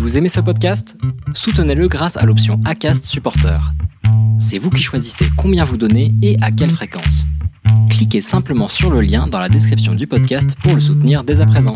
[0.00, 0.96] Vous aimez ce podcast?
[1.34, 3.60] Soutenez-le grâce à l'option ACAST Supporter.
[4.40, 7.26] C'est vous qui choisissez combien vous donnez et à quelle fréquence.
[7.90, 11.46] Cliquez simplement sur le lien dans la description du podcast pour le soutenir dès à
[11.46, 11.74] présent.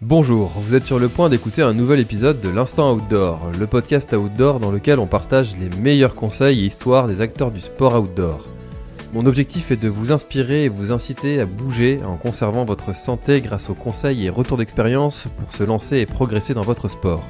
[0.00, 4.10] Bonjour, vous êtes sur le point d'écouter un nouvel épisode de l'Instant Outdoor, le podcast
[4.14, 8.48] outdoor dans lequel on partage les meilleurs conseils et histoires des acteurs du sport outdoor.
[9.12, 13.42] Mon objectif est de vous inspirer et vous inciter à bouger en conservant votre santé
[13.42, 17.22] grâce aux conseils et retours d'expérience pour se lancer et progresser dans votre sport.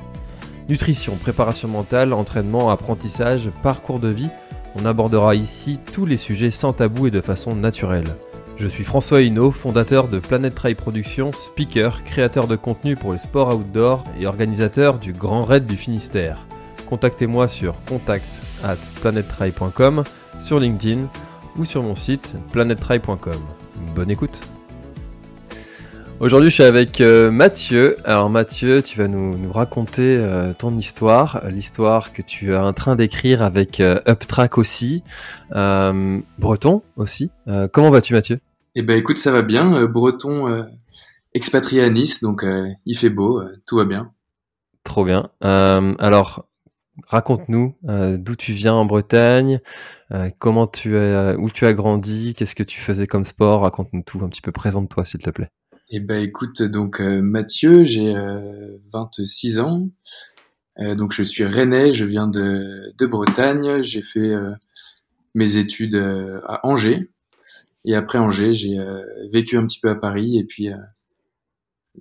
[0.69, 4.31] Nutrition, préparation mentale, entraînement, apprentissage, parcours de vie,
[4.77, 8.15] on abordera ici tous les sujets sans tabou et de façon naturelle.
[8.55, 13.19] Je suis François Hinault, fondateur de Planet Trail Productions, speaker, créateur de contenu pour les
[13.19, 16.47] sports outdoor et organisateur du Grand Raid du Finistère.
[16.89, 18.77] Contactez-moi sur contact at
[20.39, 21.09] sur LinkedIn
[21.57, 23.41] ou sur mon site planettry.com.
[23.95, 24.41] Bonne écoute
[26.21, 27.97] Aujourd'hui je suis avec euh, Mathieu.
[28.05, 32.95] Alors Mathieu, tu vas nous, raconter euh, ton histoire, l'histoire que tu as en train
[32.95, 35.03] d'écrire avec euh, Uptrack aussi,
[35.51, 37.31] Breton aussi.
[37.73, 38.39] comment vas-tu Mathieu?
[38.77, 39.87] Eh ben écoute, ça va bien.
[39.87, 40.65] Breton
[41.35, 42.45] expatrié à Nice, donc
[42.87, 44.13] il fait beau, tout va bien.
[44.85, 45.31] Trop bien.
[45.41, 46.47] alors
[47.07, 49.61] Raconte-nous euh, d'où tu viens en Bretagne,
[50.13, 54.03] euh, comment tu as, où tu as grandi, qu'est-ce que tu faisais comme sport, raconte-nous
[54.03, 55.49] tout un petit peu, présente-toi s'il te plaît.
[55.91, 58.15] Eh ben écoute, donc euh, Mathieu, j'ai
[58.93, 59.89] 26 ans,
[60.79, 64.35] donc je suis rennais, je viens de, de Bretagne, j'ai fait
[65.35, 65.97] mes études
[66.47, 67.11] à Angers,
[67.85, 68.79] et après Angers, j'ai
[69.31, 70.71] vécu un petit peu à Paris, et puis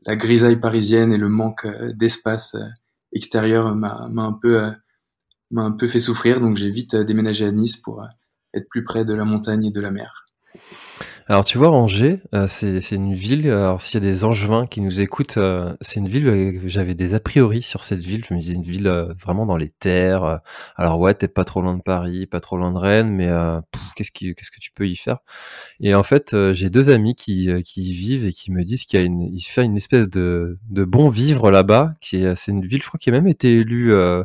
[0.06, 2.56] la grisaille parisienne et le manque d'espace
[3.14, 4.72] extérieur m'a un peu
[5.52, 8.08] m'a un peu fait souffrir, donc j'ai vite euh, déménagé à Nice pour euh,
[8.54, 10.26] être plus près de la montagne et de la mer.
[11.28, 14.82] Alors tu vois, Angers, euh, c'est une ville, alors s'il y a des angevins qui
[14.82, 15.40] nous écoutent,
[15.80, 18.90] c'est une ville, j'avais des a priori sur cette ville, je me disais une ville
[19.22, 20.42] vraiment dans les terres,
[20.76, 23.30] alors ouais, t'es pas trop loin de Paris, pas trop loin de Rennes, mais
[23.96, 25.20] qu'est-ce qu'est-ce que tu peux y faire?
[25.80, 29.00] Et en fait, j'ai deux amis qui, qui y vivent et qui me disent qu'il
[29.00, 32.52] y a une, il fait une espèce de, de bon vivre là-bas, qui est, c'est
[32.52, 34.24] une ville, je crois, qui a même été élue euh,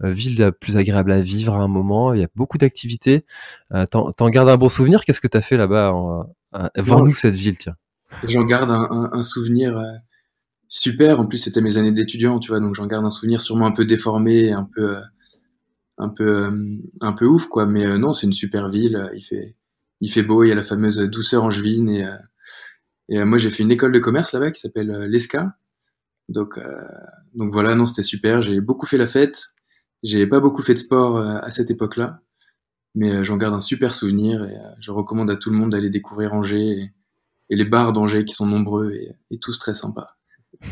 [0.00, 2.12] ville la plus agréable à vivre à un moment.
[2.12, 3.24] Il y a beaucoup d'activités.
[3.72, 5.04] Euh, t'en, gardes un bon souvenir?
[5.04, 5.92] Qu'est-ce que t'as fait là-bas
[6.54, 7.76] euh, Vends-nous cette ville, tiens?
[8.28, 9.82] J'en garde un, souvenir
[10.68, 11.20] super.
[11.20, 13.72] En plus, c'était mes années d'étudiant, tu vois, donc j'en garde un souvenir sûrement un
[13.72, 14.96] peu déformé, un peu,
[15.98, 16.50] un peu,
[17.00, 17.66] un peu ouf, quoi.
[17.66, 19.10] Mais non, c'est une super ville.
[19.14, 19.56] Il fait,
[20.00, 20.44] il fait beau.
[20.44, 22.06] Il y a la fameuse douceur angevine et,
[23.08, 25.56] et moi, j'ai fait une école de commerce là-bas qui s'appelle l'ESCA.
[26.28, 26.60] Donc,
[27.34, 28.42] donc voilà, non, c'était super.
[28.42, 29.52] J'ai beaucoup fait la fête.
[30.06, 32.20] J'ai pas beaucoup fait de sport euh, à cette époque-là,
[32.94, 35.70] mais euh, j'en garde un super souvenir et euh, je recommande à tout le monde
[35.70, 36.92] d'aller découvrir Angers
[37.48, 40.06] et, les bars d'Angers qui sont nombreux et, tous très sympas.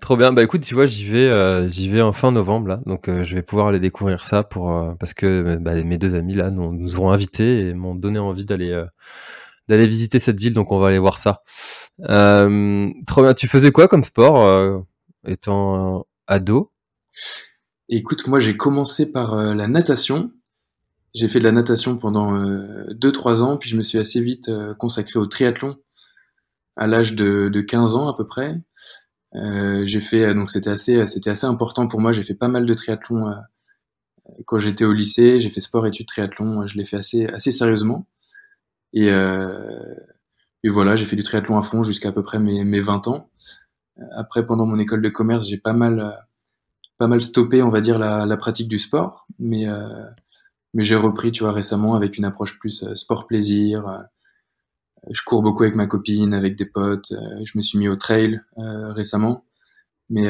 [0.00, 0.32] Trop bien.
[0.32, 3.42] Bah écoute, tu vois, j'y vais, j'y vais en fin novembre là, donc je vais
[3.42, 7.10] pouvoir aller découvrir ça pour parce que bah, mes deux amis là nous, nous ont
[7.10, 8.84] invités et m'ont donné envie d'aller
[9.68, 11.42] d'aller visiter cette ville, donc on va aller voir ça.
[11.98, 13.34] trop bien.
[13.34, 14.84] Tu faisais quoi comme sport
[15.24, 16.72] étant ado?
[17.88, 20.32] Écoute, moi j'ai commencé par euh, la natation.
[21.14, 24.48] J'ai fait de la natation pendant 2-3 euh, ans, puis je me suis assez vite
[24.48, 25.76] euh, consacré au triathlon
[26.76, 28.60] à l'âge de, de, 15 ans à peu près.
[29.84, 32.12] j'ai fait donc c'était assez c'était assez important pour moi.
[32.12, 33.32] J'ai fait pas mal de triathlon
[34.46, 35.40] quand j'étais au lycée.
[35.40, 36.66] J'ai fait sport études triathlon.
[36.66, 38.06] Je l'ai fait assez assez sérieusement.
[38.92, 42.80] Et, et voilà, j'ai fait du triathlon à fond jusqu'à à peu près mes, mes
[42.80, 43.30] 20 ans.
[44.16, 46.25] Après, pendant mon école de commerce, j'ai pas mal
[46.98, 49.88] pas mal stoppé, on va dire, la, pratique du sport, mais euh,
[50.74, 53.86] mais j'ai repris, tu vois, récemment avec une approche plus euh, sport-plaisir.
[53.88, 53.98] Euh,
[55.10, 57.12] je cours beaucoup avec ma copine, avec des potes.
[57.12, 59.44] je me suis mis au trail récemment,
[60.10, 60.28] mais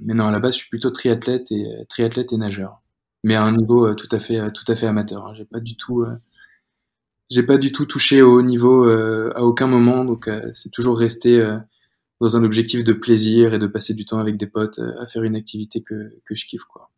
[0.00, 2.80] mais non, à la base, je suis plutôt triathlète et triathlète et nageur,
[3.22, 5.26] mais à un niveau tout à fait tout à fait amateur.
[5.26, 5.34] Hein.
[5.36, 6.06] J'ai pas du tout
[7.30, 11.38] j'ai pas du tout touché au haut niveau à aucun moment, donc c'est toujours resté
[12.20, 15.06] dans un objectif de plaisir et de passer du temps avec des potes euh, à
[15.06, 16.90] faire une activité que, que je kiffe quoi.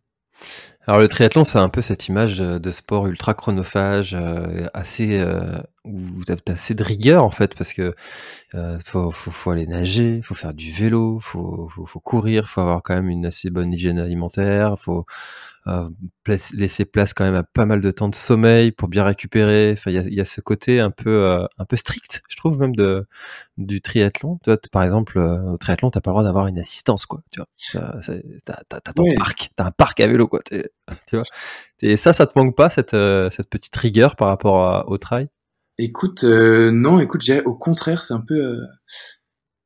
[0.86, 5.18] Alors le triathlon, c'est un peu cette image euh, de sport ultra chronophage, euh, assez
[5.18, 7.94] euh, où t'as assez de rigueur en fait, parce que
[8.54, 12.60] euh, faut, faut, faut, aller nager, faut faire du vélo, faut, faut, faut courir, faut
[12.60, 15.06] avoir quand même une assez bonne hygiène alimentaire, faut
[15.68, 15.88] euh,
[16.52, 19.72] laisser place quand même à pas mal de temps de sommeil pour bien récupérer.
[19.72, 22.76] Enfin, il y a, ce côté un peu euh, un peu strict, je trouve même
[22.76, 23.06] de
[23.58, 24.38] du triathlon.
[24.44, 27.20] Toi, par exemple, euh, au triathlon, t'as pas le droit d'avoir une assistance, quoi.
[27.32, 27.48] Tu vois,
[28.44, 30.40] t'as, t'as, ton parc, t'as un parc à vélo, quoi.
[31.06, 31.24] tu vois.
[31.82, 32.96] Et ça, ça te manque pas cette
[33.30, 35.28] cette petite rigueur par rapport au trail?
[35.78, 38.56] Écoute, non, écoute, au contraire, c'est un peu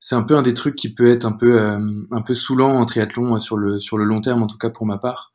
[0.00, 2.86] c'est un peu un des trucs qui peut être un peu un peu saoulant en
[2.86, 5.34] triathlon sur le sur le long terme en tout cas pour ma part.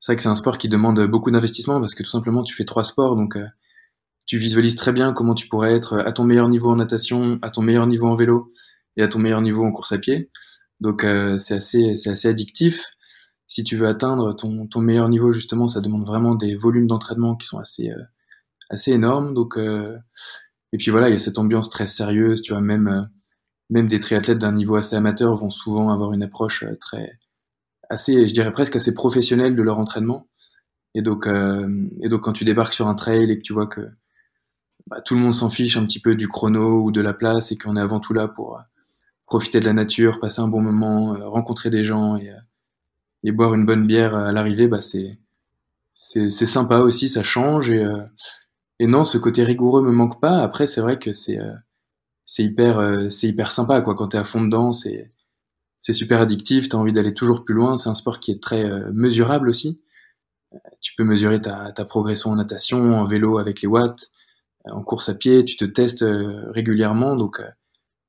[0.00, 2.54] C'est vrai que c'est un sport qui demande beaucoup d'investissement parce que tout simplement tu
[2.54, 3.36] fais trois sports donc
[4.26, 7.50] tu visualises très bien comment tu pourrais être à ton meilleur niveau en natation, à
[7.50, 8.48] ton meilleur niveau en vélo
[8.96, 10.30] et à ton meilleur niveau en course à pied.
[10.80, 11.06] Donc
[11.38, 12.84] c'est assez c'est assez addictif
[13.50, 17.34] si tu veux atteindre ton, ton, meilleur niveau, justement, ça demande vraiment des volumes d'entraînement
[17.34, 18.02] qui sont assez, euh,
[18.70, 19.34] assez énormes.
[19.34, 19.98] Donc, euh,
[20.72, 23.02] et puis voilà, il y a cette ambiance très sérieuse, tu vois, même, euh,
[23.68, 27.18] même des triathlètes d'un niveau assez amateur vont souvent avoir une approche très,
[27.90, 30.28] assez, je dirais presque assez professionnelle de leur entraînement.
[30.94, 33.80] Et donc, et donc quand tu débarques sur un trail et que tu vois que
[34.88, 37.52] bah, tout le monde s'en fiche un petit peu du chrono ou de la place
[37.52, 38.60] et qu'on est avant tout là pour
[39.26, 42.32] profiter de la nature, passer un bon moment, rencontrer des gens et,
[43.24, 45.18] et boire une bonne bière à l'arrivée, bah c'est
[45.94, 48.02] c'est sympa aussi, ça change et euh,
[48.80, 50.38] et non, ce côté rigoureux me manque pas.
[50.42, 51.52] Après, c'est vrai que c'est euh,
[52.24, 55.12] c'est hyper euh, c'est hyper sympa quoi quand t'es à fond dedans, c'est
[55.80, 57.76] c'est super addictif, t'as envie d'aller toujours plus loin.
[57.76, 59.80] C'est un sport qui est très mesurable aussi.
[60.80, 64.10] Tu peux mesurer ta, ta progression en natation, en vélo avec les watts,
[64.66, 66.04] en course à pied, tu te testes
[66.50, 67.40] régulièrement, donc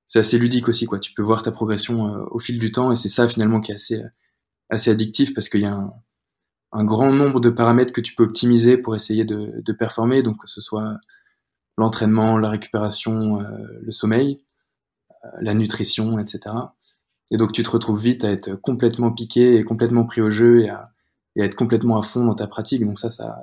[0.08, 1.00] c'est assez ludique aussi quoi.
[1.00, 3.76] Tu peux voir ta progression au fil du temps et c'est ça finalement qui est
[3.76, 4.02] assez
[4.72, 5.94] assez addictif parce qu'il y a
[6.72, 10.48] un, grand nombre de paramètres que tu peux optimiser pour essayer de, performer, donc que
[10.48, 10.98] ce soit
[11.78, 13.46] l'entraînement, la récupération, euh,
[13.82, 14.44] le sommeil,
[15.26, 16.56] euh, la nutrition, etc.
[17.32, 20.62] Et donc tu te retrouves vite à être complètement piqué et complètement pris au jeu
[20.62, 20.90] et à,
[21.38, 22.86] être complètement à fond dans ta pratique.
[22.86, 23.36] Donc ça, ça,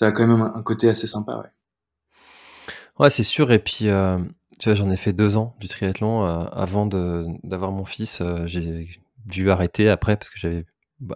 [0.00, 1.38] a quand même un, côté assez sympa.
[1.38, 3.52] Ouais, ouais c'est sûr.
[3.52, 4.18] Et puis, euh,
[4.58, 8.22] tu vois, j'en ai fait deux ans du triathlon avant d'avoir mon fils.
[8.46, 8.88] j'ai
[9.26, 10.64] dû arrêter après parce que j'avais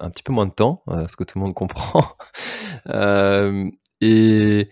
[0.01, 2.05] un petit peu moins de temps, euh, ce que tout le monde comprend.
[2.89, 3.71] euh,
[4.01, 4.71] et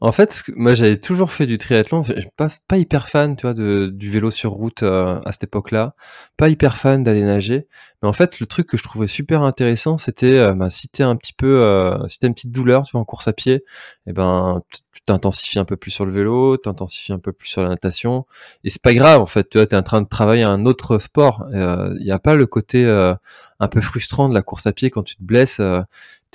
[0.00, 2.02] en fait, moi j'avais toujours fait du triathlon,
[2.36, 5.94] pas, pas hyper fan, tu vois, de, du vélo sur route euh, à cette époque-là,
[6.36, 7.66] pas hyper fan d'aller nager.
[8.02, 11.02] Mais en fait, le truc que je trouvais super intéressant, c'était euh, bah, si t'es
[11.02, 13.64] un petit peu, euh, si t'as une petite douleur, tu vois, en course à pied,
[14.06, 14.60] eh ben
[14.92, 18.26] tu t'intensifies un peu plus sur le vélo, t'intensifies un peu plus sur la natation,
[18.64, 20.98] et c'est pas grave en fait, tu vois, t'es en train de travailler un autre
[20.98, 21.46] sport.
[21.52, 22.84] Il n'y a pas le côté
[23.58, 25.60] un peu frustrant de la course à pied quand tu te blesses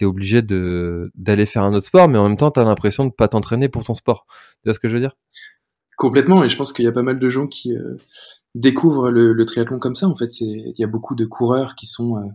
[0.06, 3.28] obligé de d'aller faire un autre sport, mais en même temps, t'as l'impression de pas
[3.28, 4.26] t'entraîner pour ton sport.
[4.28, 5.16] Tu vois ce que je veux dire?
[6.02, 7.96] Complètement, et je pense qu'il y a pas mal de gens qui euh,
[8.56, 10.08] découvrent le, triathlon comme ça.
[10.08, 12.28] En fait, il y a beaucoup de coureurs qui sont euh,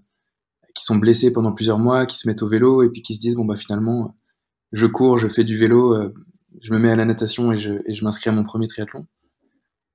[0.73, 3.21] qui sont blessés pendant plusieurs mois, qui se mettent au vélo et puis qui se
[3.21, 4.15] disent bon bah finalement,
[4.71, 6.15] je cours, je fais du vélo, euh,
[6.63, 9.05] je me mets à la natation et je, je m'inscris à mon premier triathlon.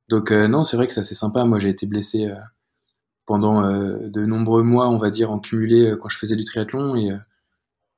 [0.09, 1.45] Donc non, c'est vrai que c'est assez sympa.
[1.45, 2.29] Moi, j'ai été blessé
[3.25, 7.11] pendant de nombreux mois, on va dire, en cumulé quand je faisais du triathlon et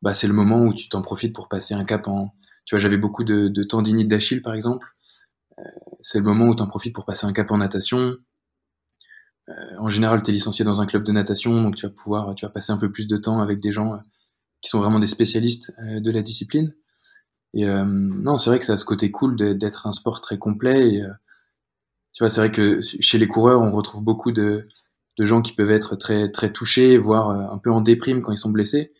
[0.03, 2.35] bah, c'est le moment où tu t'en profites pour passer un cap en.
[2.65, 4.85] Tu vois, j'avais beaucoup de, de tendinite d'Achille, par exemple.
[5.57, 5.63] Euh,
[6.01, 8.17] c'est le moment où tu en profites pour passer un cap en natation.
[9.49, 12.35] Euh, en général, tu es licencié dans un club de natation, donc tu vas pouvoir
[12.35, 13.97] tu vas passer un peu plus de temps avec des gens euh,
[14.61, 16.73] qui sont vraiment des spécialistes de la discipline.
[17.53, 20.95] Et non, c'est vrai que ça a ce côté cool d'être un sport très complet.
[20.95, 21.03] Et,
[22.13, 24.67] tu vois, c'est vrai que chez les coureurs, on retrouve beaucoup de,
[25.17, 28.37] de gens qui peuvent être très, très touchés, voire un peu en déprime quand ils
[28.37, 28.93] sont blessés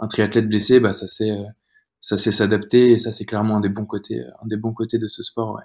[0.00, 1.44] un triathlète blessé, bah, ça sait, euh,
[2.00, 4.98] ça sait s'adapter et ça c'est clairement un des bons côtés, un des bons côtés
[4.98, 5.62] de ce sport, ouais.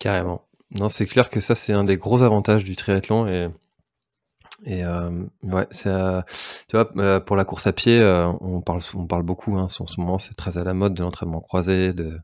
[0.00, 0.42] Carrément.
[0.70, 3.48] Non, c'est clair que ça c'est un des gros avantages du triathlon et
[4.64, 5.10] et euh,
[5.42, 8.02] tu vois euh, pour la course à pied,
[8.40, 11.02] on parle on parle beaucoup hein, en ce moment, c'est très à la mode de
[11.02, 12.18] l'entraînement croisé, de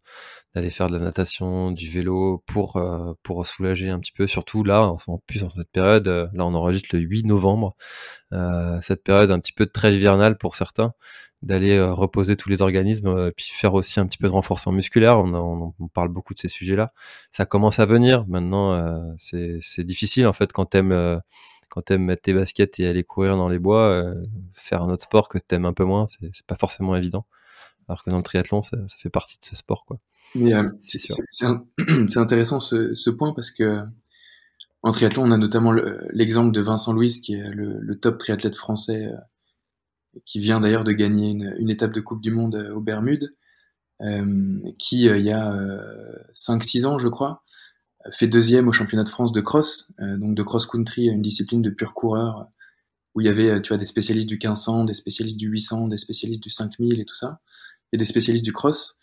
[0.55, 2.81] d'aller faire de la natation, du vélo pour
[3.23, 4.27] pour soulager un petit peu.
[4.27, 7.77] Surtout là, en plus en cette période, là on enregistre le 8 novembre,
[8.35, 10.93] euh, cette période un petit peu de très hivernale pour certains,
[11.43, 14.73] d'aller euh, reposer tous les organismes, euh, puis faire aussi un petit peu de renforcement
[14.73, 15.19] musculaire.
[15.21, 16.91] On, on, parle beaucoup de ces sujets-là.
[17.31, 18.27] Ça commence à venir.
[18.27, 21.21] Maintenant, c'est difficile en fait quand t'aimes
[21.69, 24.05] quand t'aimes mettre tes baskets et aller courir dans les bois,
[24.55, 27.27] faire un autre sport que t'aimes un peu moins, c'est pas forcément évident.
[27.89, 29.99] Alors que dans le triathlon, ça, ça fait partie de ce sport, quoi.
[32.09, 33.85] c'est intéressant ce, ce, point parce que
[34.85, 35.73] en triathlon, on a notamment
[36.13, 39.17] l'exemple de Vincent Louis, qui est le, top triathlète français, euh,
[40.27, 43.35] qui vient d'ailleurs de gagner une, étape de Coupe du Monde euh, aux Bermudes,
[44.03, 45.57] euh, qui, il y a
[46.35, 47.45] 5-6 ans, je crois,
[48.13, 51.95] fait deuxième au championnat de France de cross, donc de cross-country, une discipline de pur
[51.95, 52.49] coureur,
[53.15, 55.97] où il y avait, tu vois, des spécialistes du 1500, des spécialistes du 800, des
[55.97, 57.41] spécialistes du 5000 et tout ça,
[57.93, 58.99] et des spécialistes du cross.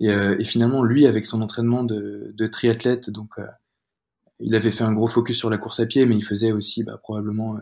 [0.00, 3.36] Et, finalement, lui, avec son entraînement de, triathlète, donc
[4.42, 6.82] il avait fait un gros focus sur la course à pied, mais il faisait aussi
[6.82, 7.56] bah, probablement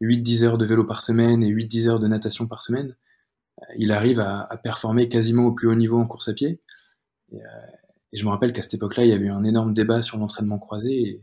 [0.00, 2.96] 8-10 euh, heures de vélo par semaine et 8-10 heures de natation par semaine.
[3.60, 6.60] Euh, il arrive à, performer quasiment au plus haut niveau en course à pied.
[7.32, 7.46] Et, euh,
[8.14, 10.58] je me rappelle qu'à cette époque-là, il y avait eu un énorme débat sur l'entraînement
[10.58, 11.22] croisé.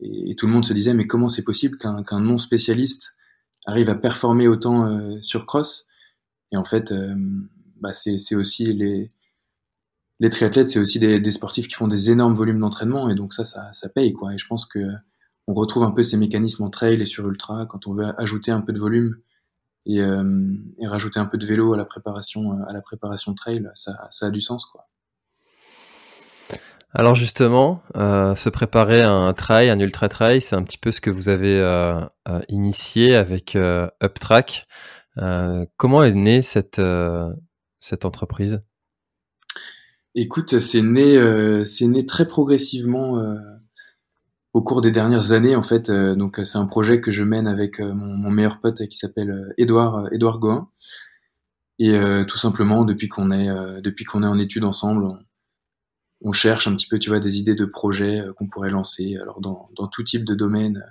[0.00, 3.14] et, tout le monde se disait mais comment c'est possible qu'un non spécialiste
[3.66, 5.86] arrive à performer autant sur cross?
[6.52, 6.94] Et en fait,
[7.80, 9.08] bah, c'est aussi les
[10.20, 13.32] les triathlètes, c'est aussi des, des, sportifs qui font des énormes volumes d'entraînement et donc
[13.32, 14.34] ça, ça, ça paye quoi.
[14.34, 14.80] Et je pense que
[15.46, 18.50] on retrouve un peu ces mécanismes en trail et sur ultra quand on veut ajouter
[18.50, 19.16] un peu de volume
[19.86, 23.92] et, euh, rajouter un peu de vélo à la préparation à la préparation trail, ça,
[24.10, 24.90] ça a du sens quoi.
[26.92, 30.90] Alors justement, euh, se préparer à un trail, un ultra trail, c'est un petit peu
[30.90, 34.66] ce que vous avez euh, euh initié avec euh, UpTrack.
[35.18, 36.80] Euh, comment est née cette
[37.80, 38.60] cette entreprise?
[40.14, 43.36] Écoute, c'est né, euh, c'est né très progressivement euh,
[44.52, 45.88] au cours des dernières années en fait.
[45.88, 50.12] Euh, donc c'est un projet que je mène avec mon, meilleur pote qui s'appelle Édouard
[50.12, 50.68] Édouard.
[51.78, 53.48] Et tout simplement depuis qu'on est
[53.80, 55.06] depuis qu'on est en études ensemble,
[56.20, 59.16] on, cherche un petit peu, tu vois, des idées de projets qu'on pourrait lancer.
[59.16, 60.84] Alors dans, dans tout type de domaine,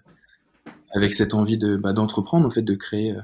[0.95, 3.15] avec cette envie de bah, d'entreprendre en fait, de créer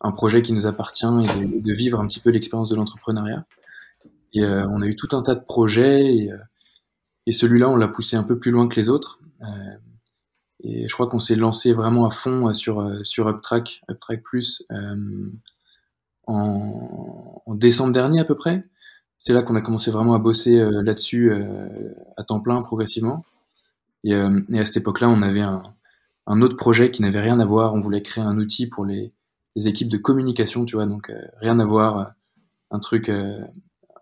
[0.00, 3.44] un projet qui nous appartient et de, vivre un petit peu l'expérience de l'entrepreneuriat.
[4.32, 6.38] Et euh, on a eu tout un tas de projets et, euh,
[7.26, 9.20] et celui-là, on l'a poussé un peu plus loin que les autres.
[9.42, 9.76] Euh,
[10.60, 14.64] et je crois qu'on s'est lancé vraiment à fond sur, sur UpTrack, UpTrack Plus,
[16.26, 18.64] en, en, décembre dernier à peu près.
[19.18, 21.32] C'est là qu'on a commencé vraiment à bosser là-dessus
[22.16, 23.24] à temps plein progressivement.
[24.02, 25.62] Et, et à cette époque-là, on avait un,
[26.26, 27.74] un, autre projet qui n'avait rien à voir.
[27.74, 29.12] On voulait créer un outil pour les,
[29.66, 31.10] équipes de communication, tu vois, donc
[31.40, 32.12] rien à voir,
[32.70, 33.10] un truc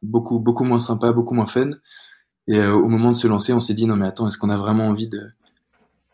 [0.02, 1.70] beaucoup, beaucoup moins sympa, beaucoup moins fun.
[2.48, 4.50] Et euh, au moment de se lancer, on s'est dit non mais attends, est-ce qu'on
[4.50, 5.30] a vraiment envie de,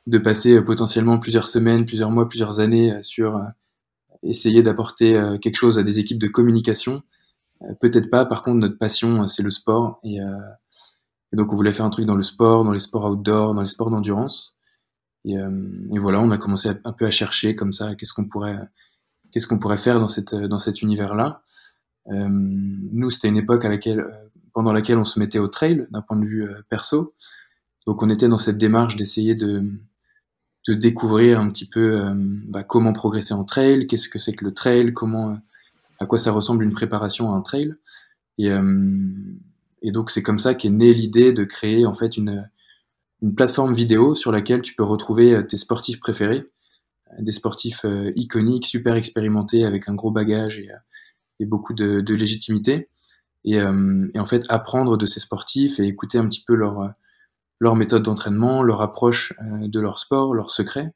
[0.06, 3.40] de passer euh, potentiellement plusieurs semaines, plusieurs mois, plusieurs années euh, sur
[4.22, 7.02] essayer d'apporter quelque chose à des équipes de communication?
[7.80, 8.24] Peut-être pas.
[8.24, 9.98] Par contre, notre passion, c'est le sport.
[10.04, 10.20] Et,
[11.32, 13.68] donc, on voulait faire un truc dans le sport, dans les sports outdoor, dans les
[13.68, 14.54] sports d'endurance.
[15.24, 15.34] Et,
[15.98, 18.60] voilà, on a commencé un peu à chercher comme ça, qu'est-ce qu'on pourrait,
[19.32, 21.42] qu'est-ce qu'on pourrait faire dans cette, dans cet univers-là.
[22.08, 25.86] Euh, nous, c'était une époque à laquelle, euh, pendant laquelle on se mettait au trail
[25.90, 27.14] d'un point de vue euh, perso.
[27.86, 29.62] Donc, on était dans cette démarche d'essayer de,
[30.68, 32.12] de découvrir un petit peu
[32.46, 35.36] bah, comment progresser en trail, qu'est-ce que c'est que le trail, comment,
[35.98, 37.74] à quoi ça ressemble une préparation à un trail.
[38.38, 38.50] Et,
[39.82, 42.48] et donc c'est comme ça qu'est née l'idée de créer en fait une,
[43.20, 46.48] une plateforme vidéo sur laquelle tu peux retrouver tes sportifs préférés,
[47.18, 47.84] des sportifs
[48.16, 52.88] iconiques, super expérimentés avec un gros bagage et, beaucoup de, légitimité.
[53.48, 56.94] Euh, et, en fait, apprendre de ces sportifs et écouter un petit peu leur,
[57.76, 60.92] méthode d'entraînement, leur approche euh, de leur sport, leurs secrets.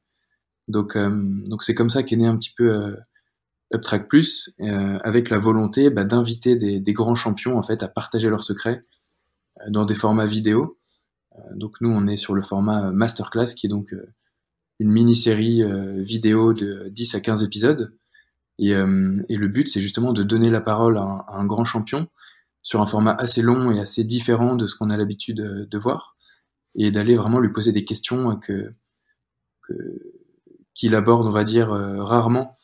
[0.69, 1.11] Donc, euh,
[1.47, 2.97] donc c'est comme ça qu'est né un petit peu
[3.73, 8.29] UpTrack Plus, avec la volonté bah, d'inviter des, des, grands champions en fait à partager
[8.29, 8.85] leurs secrets
[9.69, 10.79] dans des formats vidéo.
[11.55, 13.95] donc nous, on est sur le format Masterclass, qui est donc
[14.79, 15.63] une mini-série
[16.03, 17.95] vidéo de 10 à 15 épisodes.
[18.59, 22.09] Et, euh, et le but, c'est justement de donner la parole à un, grand champion
[22.63, 26.17] sur un format assez long et assez différent de ce qu'on a l'habitude de, voir,
[26.75, 28.75] et d'aller vraiment lui poser des questions que
[30.77, 32.57] qu'il aborde, on va dire, euh, rarement,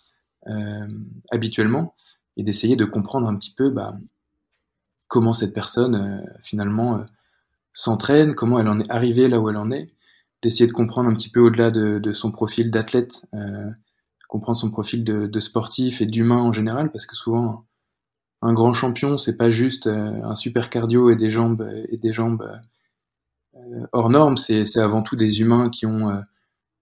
[0.46, 0.86] euh,
[1.30, 1.96] habituellement,
[2.36, 3.98] et d'essayer de comprendre un petit peu bah,
[5.08, 7.04] comment cette personne, euh, finalement,
[7.72, 9.90] s'entraîne, comment elle en est arrivée là où elle en est,
[10.42, 13.24] d'essayer de comprendre un petit peu au-delà de, de, son profil d'athlète,
[14.32, 17.66] comprendre son profil de, sportif et d'humain en général, parce que souvent
[18.40, 22.14] un grand champion, c'est pas juste euh, un super cardio et des jambes et des
[22.14, 22.50] jambes
[23.54, 26.20] euh, hors normes, c'est avant tout des humains qui ont euh,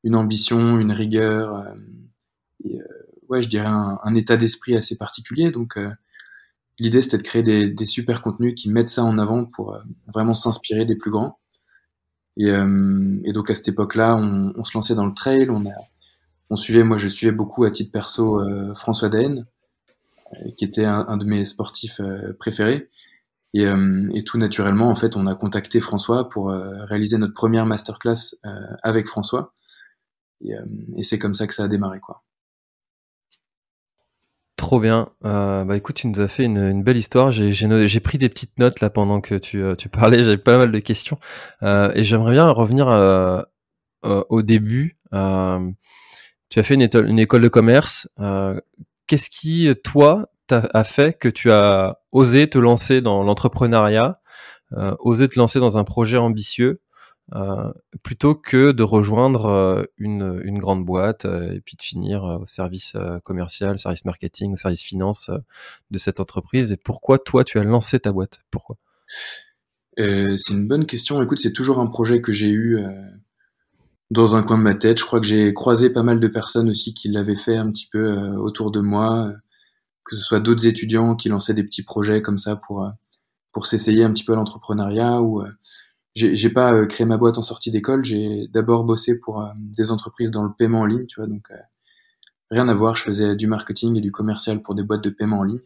[0.04, 1.74] une ambition, une rigueur,
[3.28, 5.50] ouais, je dirais un, état d'esprit assez particulier.
[5.50, 5.76] Donc
[6.78, 9.76] l'idée c'était de créer des, super contenus qui mettent ça en avant pour
[10.06, 11.40] vraiment s'inspirer des plus grands.
[12.36, 15.74] Et, et, donc à cette époque-là, on, on, se lançait dans le trail, on a
[16.50, 19.46] on suivait, moi je suivais beaucoup à titre perso euh, François Daen,
[20.32, 22.88] euh, qui était un, de mes sportifs euh, préférés.
[23.52, 23.66] Et,
[24.14, 28.36] et, tout naturellement, en fait, on a contacté François pour réaliser notre première masterclass
[28.84, 29.54] avec François.
[30.40, 30.52] Et,
[30.96, 32.22] et c'est comme ça que ça a démarré, quoi.
[34.60, 35.08] Trop bien.
[35.24, 37.32] Euh, bah écoute, tu nous as fait une, une belle histoire.
[37.32, 40.22] J'ai pris des petites notes là pendant que tu, tu parlais.
[40.22, 41.18] J'avais pas mal de questions
[41.62, 42.88] euh, et j'aimerais bien revenir
[44.02, 44.98] au début.
[45.12, 46.82] Tu as fait une,
[47.18, 48.06] école, de commerce.
[48.18, 48.60] Euh,
[49.06, 54.12] qu'est-ce qui, toi, a fait que tu as osé te lancer dans l'entrepreneuriat,
[54.76, 56.82] euh, osé te lancer dans un projet ambitieux,
[57.34, 57.72] euh,
[58.02, 63.74] plutôt que de rejoindre une, une grande boîte et puis de finir au service commercial,
[63.74, 65.30] au service marketing, au service finance
[65.90, 66.72] de cette entreprise.
[66.72, 68.40] Et pourquoi toi, tu as lancé ta boîte?
[68.50, 68.76] Pourquoi?
[69.96, 71.22] C'est une bonne question.
[71.22, 72.78] Écoute, c'est toujours un projet que j'ai eu
[74.10, 74.98] dans un coin de ma tête.
[74.98, 77.88] Je crois que j'ai croisé pas mal de personnes aussi qui l'avaient fait un petit
[77.90, 79.32] peu euh, autour de moi,
[80.04, 82.90] que ce soit d'autres étudiants qui lançaient des petits projets comme ça pour euh,
[83.52, 85.48] pour s'essayer un petit peu à l'entrepreneuriat ou euh,
[86.14, 90.42] j'ai pas créé ma boîte en sortie d'école, j'ai d'abord bossé pour des entreprises dans
[90.42, 91.48] le paiement en ligne, tu vois, donc
[92.50, 95.38] rien à voir, je faisais du marketing et du commercial pour des boîtes de paiement
[95.38, 95.60] en ligne.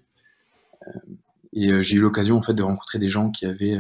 [1.55, 3.79] et j'ai eu l'occasion en fait de rencontrer des gens qui avaient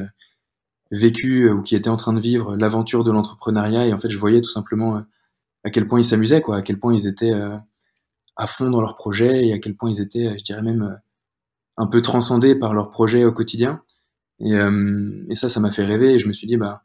[0.90, 3.86] vécu euh, ou qui étaient en train de vivre l'aventure de l'entrepreneuriat.
[3.86, 5.00] Et en fait je voyais tout simplement euh,
[5.64, 7.56] à quel point ils s'amusaient quoi, à quel point ils étaient euh,
[8.36, 10.98] à fond dans leur projet et à quel point ils étaient, je dirais même
[11.76, 13.82] un peu transcendés par leur projet au quotidien.
[14.44, 14.52] Et,
[15.30, 16.82] et ça, ça m'a fait rêver et je me suis dit bah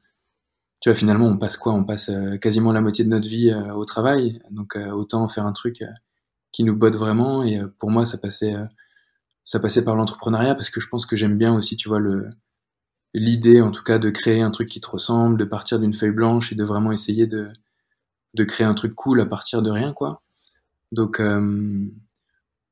[0.82, 1.74] tu vois finalement on passe quoi?
[1.74, 2.12] On passe
[2.42, 5.84] quasiment la moitié de notre vie au travail, donc autant faire un truc
[6.52, 7.44] qui nous botte vraiment.
[7.44, 8.56] Et pour moi ça passait
[9.44, 12.30] ça passait par l'entrepreneuriat parce que je pense que j'aime bien aussi tu vois le
[13.14, 16.12] l'idée en tout cas de créer un truc qui te ressemble, de partir d'une feuille
[16.12, 17.50] blanche et de vraiment essayer de,
[18.36, 20.22] de créer un truc cool à partir de rien quoi.
[20.92, 21.88] Donc euh,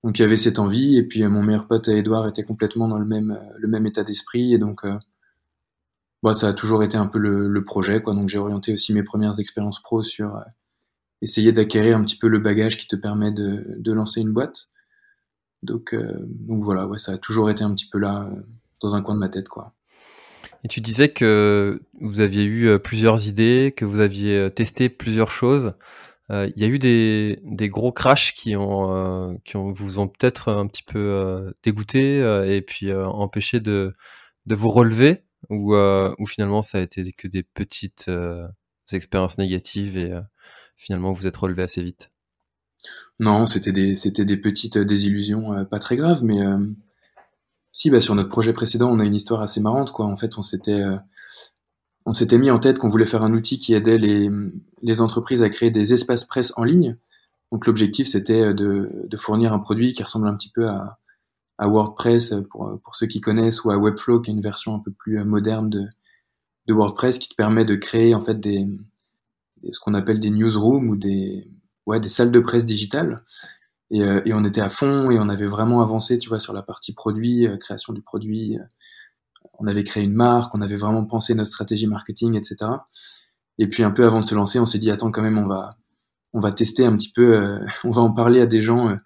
[0.03, 2.87] donc il y avait cette envie et puis euh, mon meilleur pote Edouard était complètement
[2.87, 4.81] dans le même euh, le même état d'esprit et donc
[6.23, 8.13] bah, ça a toujours été un peu le, le projet quoi.
[8.13, 10.43] Donc j'ai orienté aussi mes premières expériences pro sur
[11.21, 14.69] essayer d'acquérir un petit peu le bagage qui te permet de, de lancer une boîte.
[15.63, 18.29] Donc donc voilà, ouais, ça a toujours été un petit peu là
[18.81, 19.73] dans un coin de ma tête quoi.
[20.63, 24.89] Et tu disais que vous aviez eu euh, plusieurs idées, que vous aviez euh, testé
[24.89, 25.73] plusieurs choses.
[26.29, 30.07] Euh, il y a eu des, des gros crashs qui ont, qui ont, vous ont
[30.07, 32.17] peut-être un petit peu dégoûté
[32.47, 33.95] et puis empêché de,
[34.45, 38.11] de vous relever ou, ou finalement ça a été que des petites
[38.91, 40.11] expériences négatives et
[40.75, 42.11] finalement vous êtes relevé assez vite?
[43.19, 46.39] Non, c'était des, c'était des petites désillusions pas très graves, mais
[47.77, 50.07] si, bah, sur notre projet précédent, on a une histoire assez marrante, quoi.
[50.07, 50.97] En fait, on s'était, euh,
[52.07, 55.49] on s'était mis en tête qu'on voulait faire un outil qui aidait les, entreprises à
[55.49, 56.95] créer des espaces presse en ligne.
[57.51, 60.97] Donc, l'objectif, c'était euh, de, fournir un produit qui ressemble un petit peu à,
[61.59, 65.19] WordPress, pour, ceux qui connaissent, ou à Webflow, qui est une version un peu plus
[65.19, 65.89] euh, moderne de,
[66.69, 68.65] WordPress, qui te permet de créer, en fait, des,
[69.69, 71.45] ce qu'on appelle des newsrooms ou des,
[72.07, 73.21] salles de presse digitales
[73.91, 76.53] et, euh, et, on était à fond et on avait vraiment avancé, tu vois, sur
[76.53, 78.57] la partie produit, euh, création du produit.
[79.59, 82.71] On avait créé une marque, on avait vraiment pensé notre stratégie marketing, etc.
[83.57, 85.47] Et puis un peu avant de se lancer, on s'est dit attends quand même, on
[85.47, 85.71] va
[86.33, 88.97] on va tester un petit peu, euh, on va en parler à des gens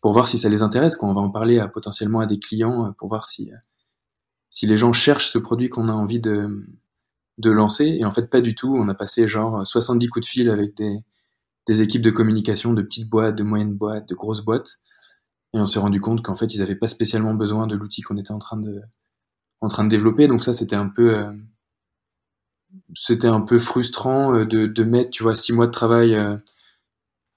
[0.00, 0.96] pour voir si ça les intéresse.
[0.96, 1.08] Quoi.
[1.08, 3.50] On va en parler à, potentiellement à des clients pour voir si
[4.50, 6.66] si les gens cherchent ce produit qu'on a envie de
[7.38, 7.96] de lancer.
[8.00, 8.74] Et en fait, pas du tout.
[8.76, 10.98] On a passé genre 70 coups de fil avec des
[11.66, 14.78] des équipes de communication de petites boîtes, de moyennes boîtes, de grosses boîtes.
[15.54, 18.16] Et on s'est rendu compte qu'en fait, ils n'avaient pas spécialement besoin de l'outil qu'on
[18.16, 18.82] était en train de,
[19.62, 20.26] en train de développer.
[20.26, 21.32] Donc ça, c'était un peu, euh,
[22.94, 26.36] c'était un peu frustrant euh, de, mettre, tu vois, six mois de travail, euh,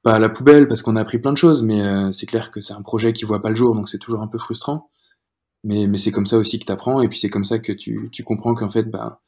[0.03, 1.81] pas à la poubelle parce qu'on a appris plein de choses, mais
[2.13, 4.27] c'est clair que c'est un projet qui voit pas le jour, donc c'est toujours un
[4.27, 4.89] peu frustrant.
[5.63, 7.71] Mais, mais c'est comme ça aussi que tu apprends, et puis c'est comme ça que
[7.71, 9.21] tu, tu comprends qu'en fait, bah,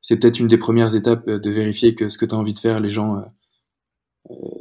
[0.00, 2.58] c'est peut-être une des premières étapes de vérifier que ce que tu as envie de
[2.58, 3.24] faire, les gens euh,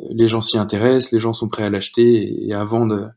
[0.09, 3.07] les gens s'y intéressent, les gens sont prêts à l'acheter et avant de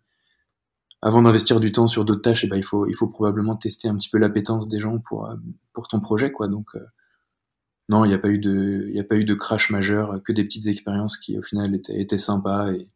[1.04, 3.88] avant d'investir du temps sur d'autres tâches, eh ben, il faut il faut probablement tester
[3.88, 5.36] un petit peu l'appétence des gens pour euh,
[5.74, 6.48] pour ton projet quoi.
[6.48, 6.84] Donc euh,
[7.90, 10.44] non, il n'y a pas eu de a pas eu de crash majeur, que des
[10.44, 12.88] petites expériences qui au final étaient étaient sympas et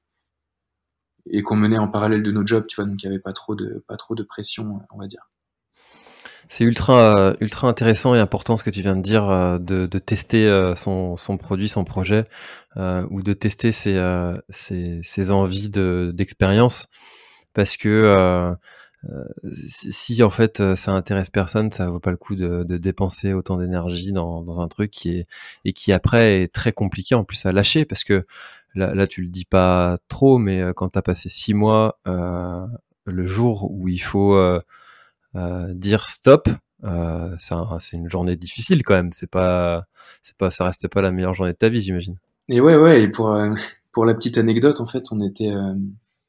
[1.31, 2.87] et qu'on menait en parallèle de nos jobs, tu vois.
[2.87, 5.29] Donc il n'y avait pas trop de pas trop de pression, on va dire.
[6.49, 9.99] C'est ultra, ultra intéressant et important ce que tu viens de dire, euh, de, de
[9.99, 12.25] tester euh, son, son, produit, son projet,
[12.79, 14.01] euh, ou de tester ses,
[14.49, 16.89] ses, ses envies d'expérience,
[17.59, 18.55] parce que
[19.53, 24.13] si en fait ça intéresse personne, ça vaut pas le coup de, dépenser autant d'énergie
[24.13, 25.27] dans, un truc qui est
[25.65, 28.23] et qui après est très compliqué en plus à lâcher, parce que
[28.75, 33.27] là, là tu le dis pas trop, mais quand tu as passé six mois, le
[33.27, 34.37] jour où il faut
[35.35, 36.49] euh, dire stop,
[36.85, 39.11] euh, c'est une journée difficile quand même.
[39.13, 39.83] C'est pas,
[40.23, 42.17] c'est pas, ça restait pas la meilleure journée de ta vie, j'imagine.
[42.49, 43.03] Et ouais, ouais.
[43.03, 43.55] Et pour euh,
[43.93, 45.53] pour la petite anecdote, en fait, on était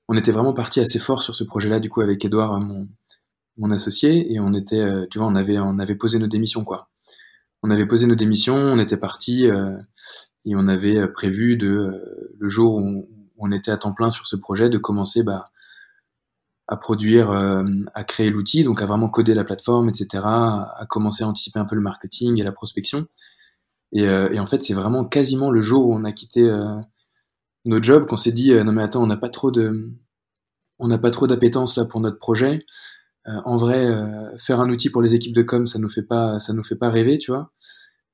[0.10, 2.88] on était vraiment parti assez fort sur ce projet-là, du coup, avec Edouard, mon
[3.58, 6.90] mon associé, et on était, tu vois, on avait on avait posé nos démissions, quoi.
[7.62, 9.46] On avait posé nos démissions, on était parti
[10.46, 14.38] et on avait prévu de le jour où on, était à temps plein sur ce
[14.38, 15.50] projet de commencer bah
[16.70, 17.64] à produire, euh,
[17.96, 21.66] à créer l'outil, donc à vraiment coder la plateforme, etc., à commencer à anticiper un
[21.66, 23.08] peu le marketing et la prospection.
[23.96, 26.48] Euh, et en fait, c'est vraiment quasiment le jour où on a quitté
[27.70, 29.92] euh, notre job qu'on s'est dit non mais attends, on n'a pas trop de,
[30.80, 32.66] on n'a pas trop d'appétence là pour notre projet.
[33.26, 33.88] en vrai,
[34.40, 36.76] faire un outil pour les équipes de com, ça nous fait pas, ça nous fait
[36.76, 37.52] pas rêver, tu vois.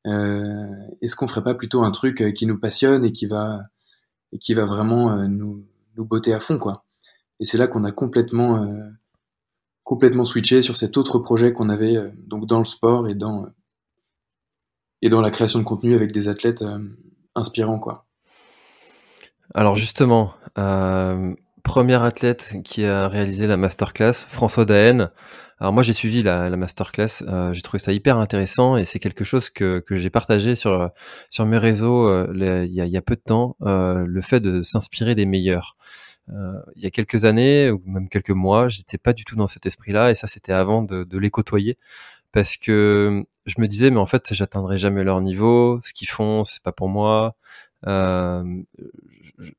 [0.06, 3.62] est-ce qu'on ferait pas plutôt un truc qui nous passionne et qui va
[4.42, 5.66] qui va vraiment nous
[5.98, 6.84] nous botter à fond quoi.
[7.40, 8.68] Et c'est là qu'on a complètement
[9.84, 13.48] complètement switché sur cet autre projet qu'on avait donc dans le sport et dans
[15.02, 16.66] et dans la création de contenu avec des athlètes
[17.36, 18.06] inspirants quoi.
[19.54, 25.12] Alors justement, euh, premier athlète qui a réalisé la masterclass, François Daen.
[25.60, 29.24] Alors moi j'ai suivi la, masterclass, euh, j'ai trouvé ça hyper intéressant et c'est quelque
[29.24, 30.90] chose que, j'ai partagé sur
[31.30, 32.28] sur mes réseaux euh,
[32.68, 35.78] il, y a, peu de temps, le fait de s'inspirer des meilleurs.
[36.30, 39.66] il y a quelques années ou même quelques mois, j'étais pas du tout dans cet
[39.66, 41.78] esprit-là et ça c'était avant de, de les côtoyer
[42.34, 46.44] parce que je me disais mais en fait j'atteindrai jamais leur niveau, ce qu'ils font
[46.44, 47.36] c'est pas pour moi.
[47.88, 48.44] Euh,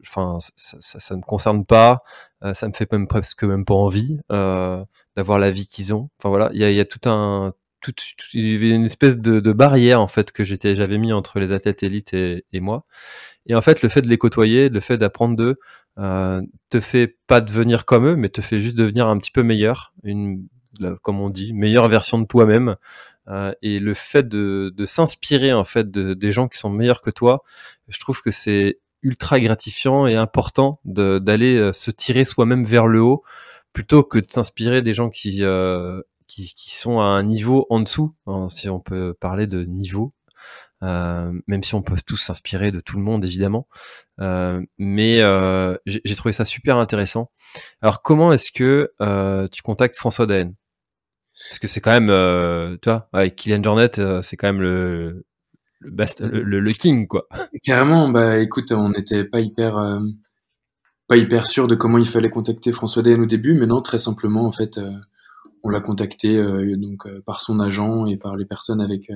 [0.03, 1.99] enfin, ça, ça, ça, me concerne pas.
[2.45, 4.85] Euh, ça me fait même presque même pas envie euh,
[5.17, 6.11] d'avoir la vie qu'ils ont.
[6.19, 7.95] Enfin voilà, il y a, y a, tout un, tout,
[8.35, 12.15] une espèce de, de barrière en fait que j'étais, j'avais mis entre les athlètes élites
[12.15, 12.85] et, et, moi.
[13.47, 15.57] Et en fait, le fait de les côtoyer, le fait d'apprendre d'eux,
[15.99, 19.43] euh, te fait pas devenir comme eux, mais te fait juste devenir un petit peu
[19.43, 20.47] meilleur, une,
[21.03, 22.77] comme on dit, meilleure version de toi-même.
[23.29, 27.11] Euh, et le fait de, s'inspirer en fait de, des gens qui sont meilleurs que
[27.11, 27.43] toi,
[27.89, 33.01] je trouve que c'est ultra gratifiant et important d'aller euh, se tirer soi-même vers le
[33.01, 33.23] haut
[33.73, 38.15] plutôt que de s'inspirer des gens qui, euh, qui, sont à un niveau en dessous,
[38.27, 40.09] hein, si on peut parler de niveau,
[40.83, 43.69] euh, même si on peut tous s'inspirer de tout le monde évidemment.
[44.79, 45.19] Mais
[45.87, 47.31] j'ai trouvé ça super intéressant.
[47.83, 48.91] Alors comment est-ce que
[49.53, 50.55] tu contactes François Daen?
[51.49, 53.91] Parce que c'est quand même, tu vois, avec Kylian Jornet,
[54.23, 55.23] c'est quand même
[55.81, 57.27] le, king quoi.
[57.63, 60.01] Carrément, bah écoute, on n'était pas hyper euh,
[61.09, 63.99] pas hyper sûr de comment il fallait contacter François Dayen au début, mais non, très
[63.99, 64.93] simplement en fait, euh,
[65.63, 69.11] on l'a contacté euh, donc par son agent et par les personnes avec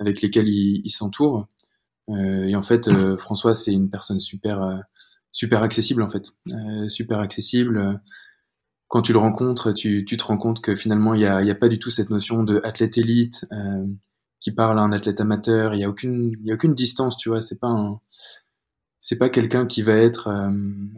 [0.00, 1.48] avec lesquelles il, il s'entoure.
[2.08, 4.82] et en fait, François c'est une personne super
[5.32, 6.32] super accessible en fait,
[6.88, 8.00] super accessible.
[8.94, 11.80] Quand tu le rencontres, tu, te rends compte que finalement il y a, pas du
[11.80, 13.44] tout cette notion de athlète élite
[14.38, 15.74] qui parle à un athlète amateur.
[15.74, 17.40] Il y a aucune, a aucune distance, tu vois.
[17.40, 17.66] C'est pas
[19.18, 20.48] pas quelqu'un qui va être, euh,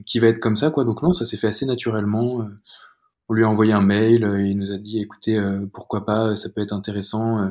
[0.04, 0.84] qui va être comme ça, quoi.
[0.84, 2.42] Donc non, ça s'est fait assez naturellement.
[2.42, 2.60] Euh.
[3.30, 6.50] On lui a envoyé un mail il nous a dit, écoutez, euh, pourquoi pas, ça
[6.50, 7.50] peut être intéressant.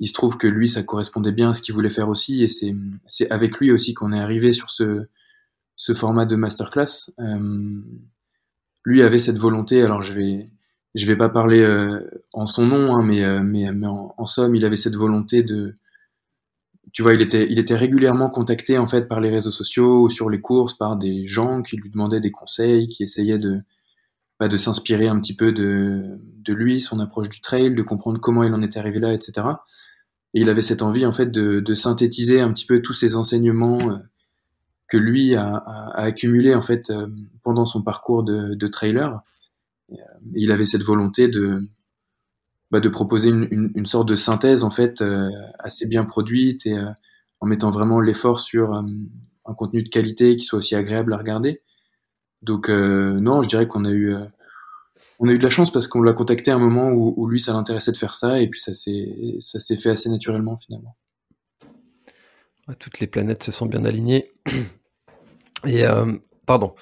[0.00, 2.48] Il se trouve que lui, ça correspondait bien à ce qu'il voulait faire aussi, et
[2.48, 7.10] c'est, avec lui aussi qu'on est arrivé sur ce format de masterclass.
[8.84, 9.82] Lui avait cette volonté.
[9.82, 10.46] Alors je vais,
[10.94, 12.00] je vais pas parler euh,
[12.32, 15.76] en son nom, hein, mais, euh, mais, mais en, somme, il avait cette volonté de,
[16.92, 20.10] tu vois, il était, il était régulièrement contacté en fait par les réseaux sociaux ou
[20.10, 23.58] sur les courses par des gens qui lui demandaient des conseils, qui essayaient de,
[24.38, 28.20] bah, de s'inspirer un petit peu de, de lui, son approche du trail, de comprendre
[28.20, 29.46] comment il en était arrivé là, etc.
[30.34, 33.16] Et il avait cette envie en fait de, de synthétiser un petit peu tous ces
[33.16, 33.96] enseignements euh,
[34.88, 36.92] que lui a, a, a accumulés en fait
[37.42, 39.22] pendant son parcours de, de trailer
[40.34, 41.60] il avait cette volonté de,
[42.70, 46.76] bah, de proposer une, une, sorte de synthèse en fait euh, assez bien produite et
[46.76, 46.90] euh,
[47.40, 48.82] en mettant vraiment l'effort sur euh,
[49.44, 51.62] un contenu de qualité qui soit aussi agréable à regarder.
[52.42, 54.16] Donc non, je dirais qu'on a eu
[55.20, 57.28] on a eu de la chance parce qu'on l'a contacté à un moment où, où
[57.28, 60.56] lui ça l'intéressait de faire ça et puis ça s'est ça s'est fait assez naturellement
[60.56, 60.96] finalement.
[62.78, 64.32] Toutes les planètes se sont bien alignées.
[65.66, 65.84] Et
[66.46, 66.74] pardon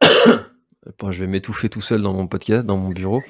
[1.10, 3.22] je vais m'étouffer tout seul dans mon podcast, dans mon bureau.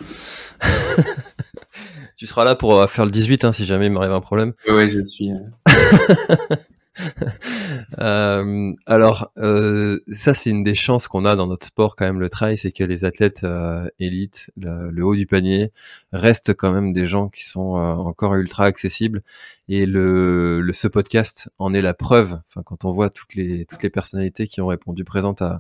[2.16, 4.52] tu seras là pour euh, faire le 18 hein, si jamais il m'arrive un problème.
[4.68, 5.30] Oui, je suis.
[7.98, 12.20] euh, alors, euh, ça c'est une des chances qu'on a dans notre sport quand même
[12.20, 15.72] le trail, c'est que les athlètes euh, élites, le, haut du panier,
[16.12, 19.22] restent quand même des gens qui sont euh, encore ultra accessibles.
[19.68, 22.38] Et le, le, ce podcast en est la preuve.
[22.48, 25.58] Enfin, quand on voit toutes les toutes les personnalités qui ont répondu présentes à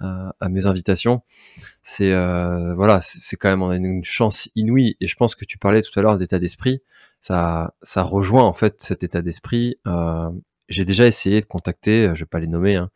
[0.00, 1.22] à, mes invitations.
[1.82, 2.12] C'est
[2.74, 4.96] voilà, c'est quand même une chance inouïe.
[5.00, 6.82] Et je pense que tu parlais tout à l'heure d'état d'esprit.
[7.24, 9.78] Ça, ça rejoint en fait cet état d'esprit.
[9.86, 10.30] Euh,
[10.68, 12.90] j'ai déjà essayé de contacter, je vais pas les nommer, hein,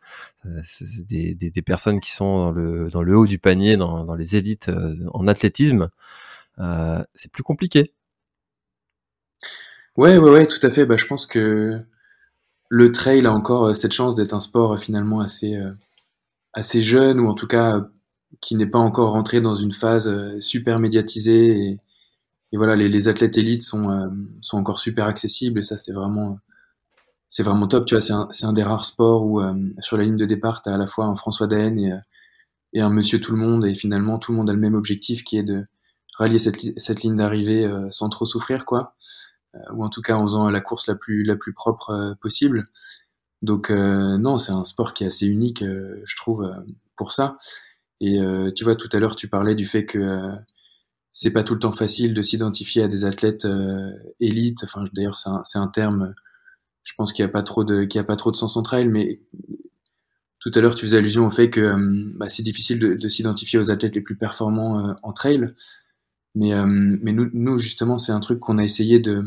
[0.45, 0.61] euh,
[1.07, 4.35] des, des, personnes qui sont dans le, dans le haut du panier, dans, dans les
[4.35, 4.59] édits
[5.13, 5.89] en athlétisme.
[6.59, 7.85] Euh, c'est plus compliqué.
[9.97, 10.85] Ouais, ouais, ouais, tout à fait.
[10.85, 11.81] Bah, je pense que
[12.69, 15.57] le trail a encore cette chance d'être un sport finalement assez,
[16.53, 17.89] assez jeune ou en tout cas
[18.41, 21.79] qui n'est pas encore rentré dans une phase euh, super médiatisée et,
[22.53, 24.07] voilà les, les, athlètes élites sont euh,
[24.41, 26.39] sont encore super accessibles et ça c'est vraiment
[27.29, 30.03] c'est vraiment top tu vois c'est un, un des rares sports où euh, sur la
[30.03, 31.93] ligne de départ tu as à la fois un François Daen et,
[32.73, 35.23] et un Monsieur tout le monde et finalement tout le monde a le même objectif
[35.23, 35.65] qui est de
[36.17, 38.95] rallier cette, cette ligne d'arrivée sans trop souffrir quoi
[39.73, 42.65] ou en tout cas en faisant la course la plus la plus propre possible.
[43.41, 46.53] Donc non, c'est un sport qui est assez unique, je trouve,
[46.95, 47.37] pour ça.
[48.01, 48.19] Et
[48.55, 50.31] tu vois, tout à l'heure, tu parlais du fait que
[51.11, 53.47] c'est pas tout le temps facile de s'identifier à des athlètes
[54.19, 54.63] élites.
[54.63, 56.13] Enfin, d'ailleurs, c'est un, un, terme.
[56.83, 58.63] Je pense qu'il n'y a pas trop de, qu'il a pas trop de sens en
[58.63, 59.21] trail, mais
[60.39, 63.09] tout à l'heure, tu faisais allusion au fait que euh, bah, c'est difficile de, de
[63.09, 65.53] s'identifier aux athlètes les plus performants euh, en trail.
[66.35, 69.23] Mais, euh, mais nous, nous, justement, c'est un truc qu'on a essayé de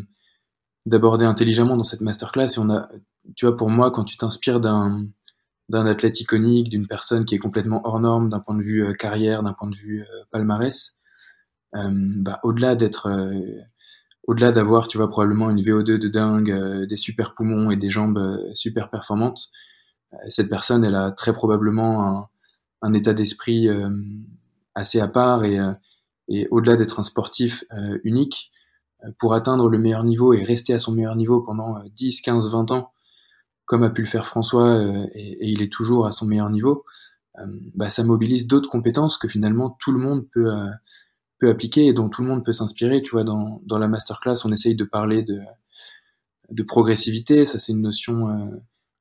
[0.86, 2.54] d'aborder intelligemment dans cette masterclass.
[2.56, 2.88] Et on a,
[3.36, 5.06] tu vois, pour moi, quand tu t'inspires d'un
[5.68, 9.42] d'un athlète iconique, d'une personne qui est complètement hors norme d'un point de vue carrière,
[9.42, 10.94] d'un point de vue palmarès,
[11.72, 13.08] bah, au-delà d'être
[14.24, 18.38] au-delà d'avoir, tu vois, probablement une VO2 de dingue, des super poumons et des jambes
[18.54, 19.50] super performantes,
[20.28, 22.28] cette personne, elle a très probablement
[22.82, 23.88] un, état d'esprit euh,
[24.74, 25.72] assez à part et, euh,
[26.50, 28.50] au-delà d'être un sportif euh, unique,
[29.18, 32.70] pour atteindre le meilleur niveau et rester à son meilleur niveau pendant 10, 15, 20
[32.70, 32.92] ans,
[33.64, 34.80] comme a pu le faire François,
[35.12, 36.84] et, et, il est toujours à son meilleur niveau,
[37.74, 40.52] bah, ça mobilise d'autres compétences que finalement tout le monde peut,
[41.42, 43.02] peut appliquer et dont tout le monde peut s'inspirer.
[43.02, 48.28] Tu vois, dans, la masterclass, on essaye de parler de, progressivité, ça c'est une notion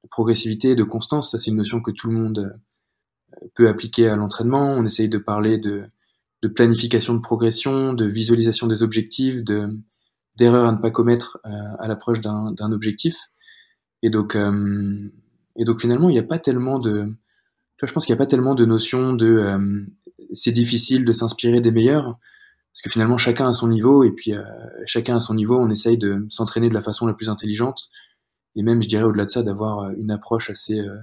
[0.03, 1.29] de progressivité, de constance.
[1.31, 4.71] Ça, c'est une notion que tout le monde euh, peut appliquer à l'entraînement.
[4.71, 5.87] On essaye de parler de,
[6.55, 9.67] planification de progression, de visualisation des objectifs, de
[10.37, 13.15] d'erreurs à ne pas commettre euh, à l'approche d'un objectif.
[14.01, 15.11] Et donc, euh,
[15.57, 17.05] et donc finalement, il n'y a pas tellement de,
[17.87, 19.85] je pense qu'il n'y a pas tellement de notion de euh,
[20.33, 22.17] c'est difficile de s'inspirer des meilleurs,
[22.73, 24.33] parce que finalement chacun a son niveau et puis
[24.85, 27.89] chacun à son niveau, on essaye de s'entraîner de la façon la plus intelligente.
[28.55, 30.97] Et même je dirais au-delà de ça d'avoir euh, une approche assez euh,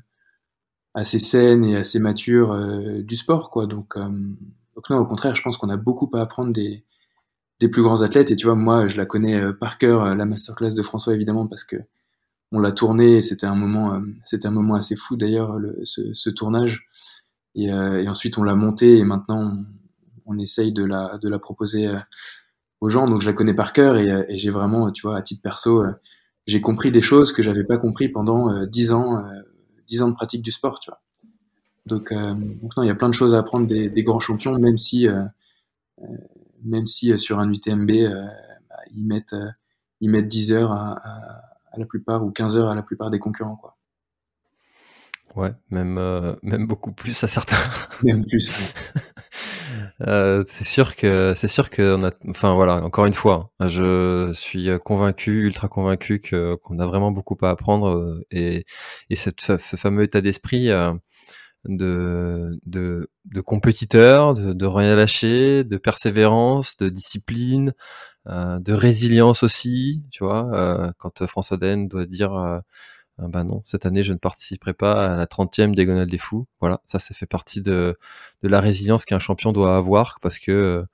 [0.95, 3.67] assez saine et assez mature euh, du sport quoi.
[3.67, 6.85] Donc non au contraire je pense qu'on a beaucoup à apprendre des
[7.69, 8.31] plus grands athlètes.
[8.31, 11.65] Et tu vois moi je la connais par cœur la masterclass de François évidemment parce
[11.65, 11.77] que
[12.51, 16.89] on l'a tourné et c'était un moment c'était un moment assez fou d'ailleurs ce, tournage
[17.65, 19.53] et, et, ensuite on l'a monté et maintenant
[20.27, 21.89] on, essaye de la de la proposer
[22.81, 25.23] aux gens donc je la connais par cœur et, et j'ai vraiment tu vois à
[25.23, 25.83] titre perso
[26.49, 29.43] j'ai compris des choses que j'avais pas compris pendant euh, dix ans, euh,
[29.87, 31.01] dix ans de pratique du sport, tu vois.
[31.85, 34.79] Donc, euh, non, il y a plein de choses à apprendre des, grands champions, même
[34.79, 35.07] si,
[36.63, 37.91] même si sur un UTMB,
[38.69, 39.37] bah, ils mettent,
[40.01, 41.11] ils mettent 10 heures à, à,
[41.73, 43.78] à, la plupart ou 15 heures à la plupart des concurrents, quoi.
[45.37, 45.99] Ouais, même,
[46.43, 47.57] même beaucoup plus à certains.
[48.03, 48.51] Même plus.
[50.07, 53.69] Euh, c'est sûr que c'est sûr que on a, enfin voilà, encore une fois, hein,
[53.69, 58.65] je suis convaincu, ultra convaincu que qu'on a vraiment beaucoup à apprendre euh, et
[59.11, 60.93] et cette, ce fameux état d'esprit euh,
[61.67, 67.73] de, de de compétiteur, de, de rien lâcher, de persévérance, de discipline,
[68.27, 72.61] de résilience aussi, tu vois, quand François Den doit dire
[73.21, 76.47] ah bah non, cette année je ne participerai pas à la 30e diagonale des fous.
[76.61, 77.97] Voilà, ça, ça fait partie de,
[78.43, 80.85] de la résilience qu'un champion doit avoir parce que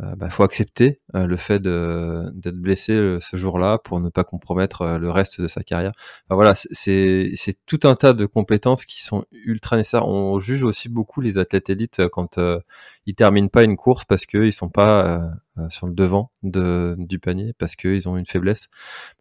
[0.00, 4.22] euh, bah, faut accepter euh, le fait d'être blessé euh, ce jour-là pour ne pas
[4.22, 5.90] compromettre le reste de sa carrière.
[6.30, 7.32] voilà, c'est
[7.66, 10.06] tout un tas de compétences qui sont ultra nécessaires.
[10.06, 12.38] On juge aussi beaucoup les athlètes élites quand
[13.06, 15.32] ils terminent pas une course parce qu'ils sont pas
[15.68, 18.68] sur le devant de, du panier parce qu'ils ont une faiblesse.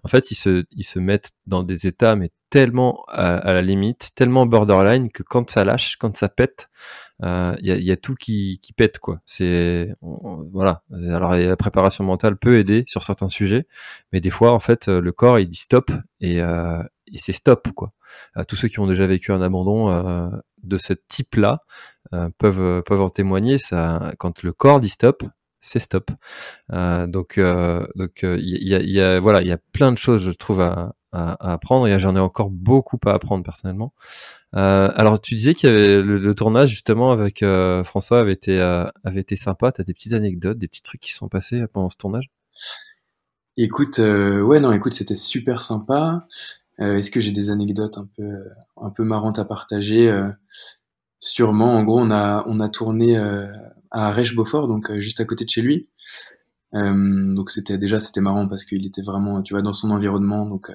[0.04, 4.12] En fait, ils se, ils se mettent dans des états mais tellement à la limite,
[4.16, 6.70] tellement borderline que quand ça lâche, quand ça pète,
[7.22, 9.22] il euh, y, y, a, tout qui, qui pète quoi.
[9.26, 10.84] C'est voilà.
[10.92, 13.68] Alors la préparation mentale peut aider sur certains sujets,
[14.14, 17.70] mais des fois en fait le corps il dit stop et, euh, et c'est stop
[17.76, 17.90] quoi.
[18.38, 20.30] Euh, tous ceux qui ont déjà vécu un abandon euh,
[20.64, 21.58] de ce type-là
[22.14, 23.58] euh, peuvent peuvent en témoigner.
[23.58, 25.24] Ça, quand le corps dit stop,
[25.68, 26.12] c'est stop.
[26.70, 30.94] donc donc il y a, voilà il y a plein de choses je trouve à,
[31.12, 33.94] apprendre et j'en ai encore beaucoup à apprendre personnellement.
[34.56, 38.60] Euh, alors, tu disais qu'il y avait le, tournage justement avec euh, François avait été
[38.60, 39.72] euh, avait été sympa.
[39.72, 42.30] T'as des petites anecdotes, des petits trucs qui sont passés pendant ce tournage?
[43.58, 46.28] Écoute, ouais, non, écoute, c'était super sympa.
[46.78, 48.46] Est-ce que j'ai des anecdotes un peu
[48.78, 50.16] un peu marrantes à partager?
[51.20, 51.76] Sûrement.
[51.76, 53.18] En gros, on a on a tourné
[53.92, 55.90] à Rech-Beaufort, donc juste à côté de chez lui.
[56.74, 60.72] donc c'était déjà c'était marrant parce qu'il était vraiment, tu vois, dans son environnement, donc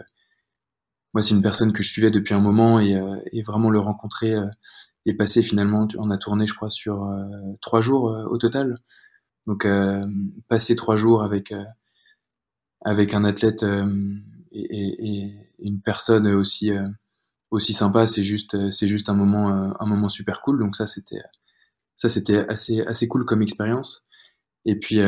[1.14, 4.34] moi, c'est une personne que je suivais depuis un moment et, euh, vraiment le rencontrer
[4.34, 4.46] euh,
[5.06, 7.26] et passer finalement, on a tourné, je crois, sur euh,
[7.60, 8.76] trois jours au total.
[9.46, 9.66] Donc,
[10.48, 11.52] passer trois jours avec
[12.80, 13.64] avec un athlète
[14.52, 16.70] et, et, et, une personne aussi
[17.50, 19.48] aussi sympa, c'est juste c'est juste un moment
[19.80, 20.60] un moment super cool.
[20.60, 21.20] Donc ça, c'était
[21.96, 24.04] ça c'était assez assez cool comme expérience.
[24.64, 25.00] Et puis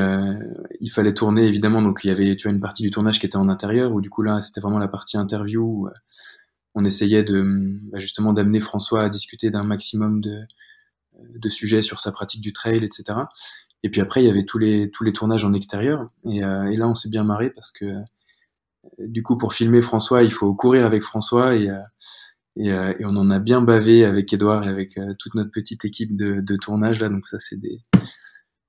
[0.81, 3.27] il fallait tourner évidemment, donc il y avait tu vois une partie du tournage qui
[3.27, 5.63] était en intérieur, où du coup là c'était vraiment la partie interview.
[5.63, 5.89] Où,
[6.75, 7.45] on essayait de
[7.93, 10.43] bah, justement d'amener François à discuter d'un maximum de,
[11.37, 13.21] de sujets sur sa pratique du trail, etc.
[13.83, 16.11] Et puis après, il y avait tous les, tous les tournages en extérieur.
[16.25, 18.01] Et, euh, et là, on s'est bien marré parce que euh,
[18.99, 21.79] du coup, pour filmer François, il faut courir avec François et, euh,
[22.57, 26.17] et, et on en a bien bavé avec Edouard et avec toute notre petite équipe
[26.17, 27.09] de, de tournage là.
[27.09, 27.81] Donc ça, c'est des,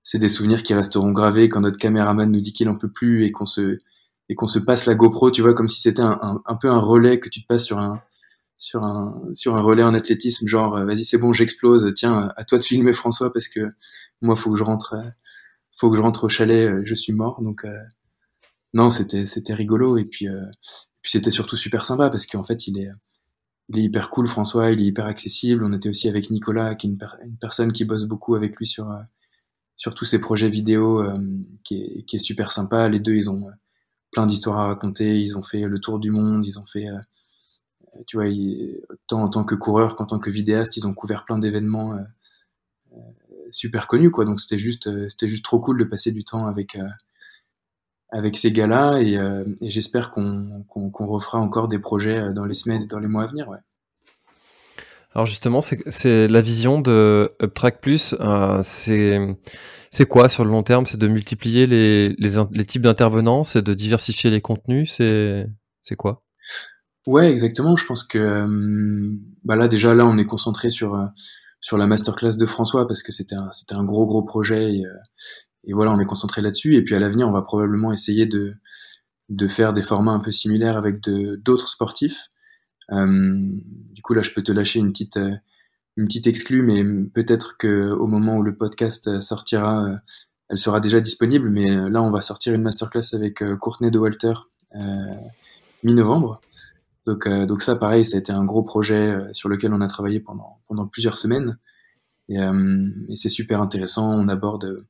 [0.03, 3.23] c'est des souvenirs qui resteront gravés quand notre caméraman nous dit qu'il en peut plus
[3.23, 3.79] et qu'on se,
[4.29, 6.79] et qu'on se passe la GoPro, tu vois, comme si c'était un, un, peu un
[6.79, 8.01] relais que tu te passes sur un,
[8.57, 12.59] sur un, sur un relais en athlétisme, genre, vas-y, c'est bon, j'explose, tiens, à toi
[12.59, 13.71] de filmer François parce que
[14.21, 15.09] moi, faut que je rentre, euh,
[15.77, 17.41] faut que je rentre au chalet, euh, je suis mort.
[17.41, 17.77] Donc, euh,
[18.73, 19.97] non, c'était, c'était rigolo.
[19.97, 20.27] Et puis,
[21.01, 22.89] puis c'était surtout super sympa parce qu'en fait, il est,
[23.69, 25.63] il est hyper cool, François, il est hyper accessible.
[25.63, 28.87] On était aussi avec Nicolas, qui est une, personne qui bosse beaucoup avec lui sur,
[29.75, 31.03] sur tous ses projets vidéo,
[31.63, 32.87] qui, est, qui est super sympa.
[32.89, 33.47] Les deux, ils ont
[34.11, 35.19] plein d'histoires à raconter.
[35.19, 36.87] Ils ont fait le tour du monde, ils ont fait,
[38.05, 38.27] tu vois,
[39.07, 41.97] tant en tant que coureur qu'en tant que vidéaste, ils ont couvert plein d'événements
[43.51, 46.45] super connu quoi donc c'était juste euh, c'était juste trop cool de passer du temps
[46.47, 46.87] avec euh,
[48.09, 50.63] avec ces gars-là et, euh, et j'espère qu'on
[50.99, 53.57] refera encore des projets dans les semaines dans les mois à venir ouais.
[55.13, 58.15] Alors justement, c'est la vision de UpTrack Plus.
[58.19, 60.85] Euh, c'est quoi sur le long terme?
[60.85, 66.21] C'est de multiplier les, les, les types d'intervenants, c'est de diversifier les contenus, c'est quoi?
[67.07, 67.77] Ouais, exactement.
[67.77, 68.49] Je pense que
[69.45, 70.99] bah là déjà là on est concentré sur
[71.65, 74.85] sur la masterclass de François parce que c'était un, c'était un gros gros projet et,
[74.85, 74.93] euh,
[75.65, 76.75] et, voilà, on est concentré là-dessus.
[76.75, 78.55] Et puis à l'avenir, on va probablement essayer de,
[79.29, 82.29] de faire des formats un peu similaires avec d'autres sportifs.
[82.91, 83.05] Euh,
[83.93, 85.33] du coup, là, je peux te lâcher une petite, euh,
[85.97, 89.87] une petite exclue, mais peut-être que au moment où le podcast sortira,
[90.49, 91.49] elle sera déjà disponible.
[91.49, 94.33] Mais là, on va sortir une masterclass avec Courtenay de Walter
[95.85, 96.41] mi-novembre.
[97.05, 99.81] Donc, euh, donc ça, pareil, ça a été un gros projet euh, sur lequel on
[99.81, 101.57] a travaillé pendant, pendant plusieurs semaines.
[102.31, 104.11] Euh, et c'est super intéressant.
[104.11, 104.85] On aborde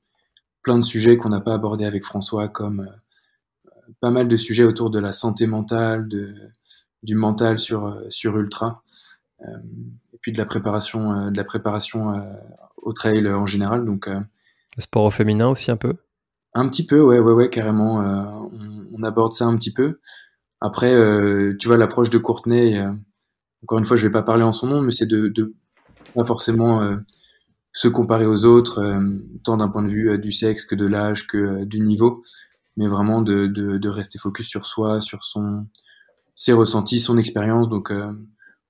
[0.66, 2.92] plein de sujets qu'on n'a pas abordés avec François, comme
[4.02, 6.34] pas mal de sujets autour de la santé mentale, de,
[7.04, 8.84] du mental sur, sur Ultra,
[9.42, 12.20] et puis de la préparation, de la préparation
[12.78, 13.86] au trail en général.
[13.86, 15.94] Donc, le sport au féminin aussi un peu?
[16.56, 18.00] Un petit peu, ouais, ouais, ouais, carrément.
[18.52, 20.00] On, on, aborde ça un petit peu.
[20.62, 22.92] Après, euh, tu vois, l'approche de Courtenay, euh,
[23.64, 25.54] encore une fois, je vais pas parler en son nom, mais c'est de, de
[26.16, 26.98] pas forcément euh,
[27.76, 28.82] se comparer aux autres,
[29.44, 32.24] tant d'un point de vue du sexe que de l'âge que du niveau,
[32.78, 35.68] mais vraiment de, de, de, rester focus sur soi, sur son
[36.36, 37.68] ses ressentis, son expérience.
[37.68, 37.92] Donc,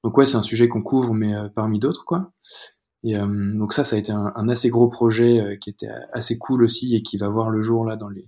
[0.03, 2.31] donc ouais, c'est un sujet qu'on couvre, mais parmi d'autres, quoi.
[3.03, 6.63] Et donc ça, ça a été un, un assez gros projet qui était assez cool
[6.63, 8.27] aussi et qui va voir le jour là dans les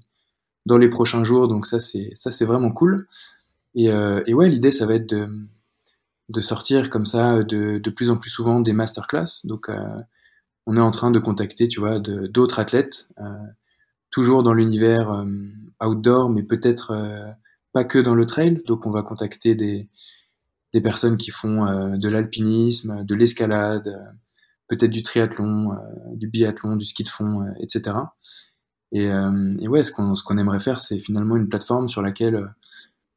[0.67, 1.47] dans les prochains jours.
[1.47, 3.07] Donc ça, c'est ça, c'est vraiment cool.
[3.73, 5.27] Et, euh, et ouais, l'idée, ça va être de,
[6.29, 9.45] de sortir comme ça de, de plus en plus souvent des masterclass.
[9.45, 9.83] Donc, euh,
[10.67, 13.23] on est en train de contacter, tu vois, d'autres athlètes, euh,
[14.11, 15.25] toujours dans l'univers euh,
[15.83, 17.31] outdoor, mais peut-être euh,
[17.73, 18.61] pas que dans le trail.
[18.67, 19.89] Donc, on va contacter des,
[20.73, 24.13] des personnes qui font de l'alpinisme, de l'escalade,
[24.67, 25.75] peut-être du triathlon,
[26.13, 27.97] du biathlon, du ski de fond, etc.
[28.91, 32.49] Et, et ouais, ce qu'on aimerait faire, c'est finalement une plateforme sur laquelle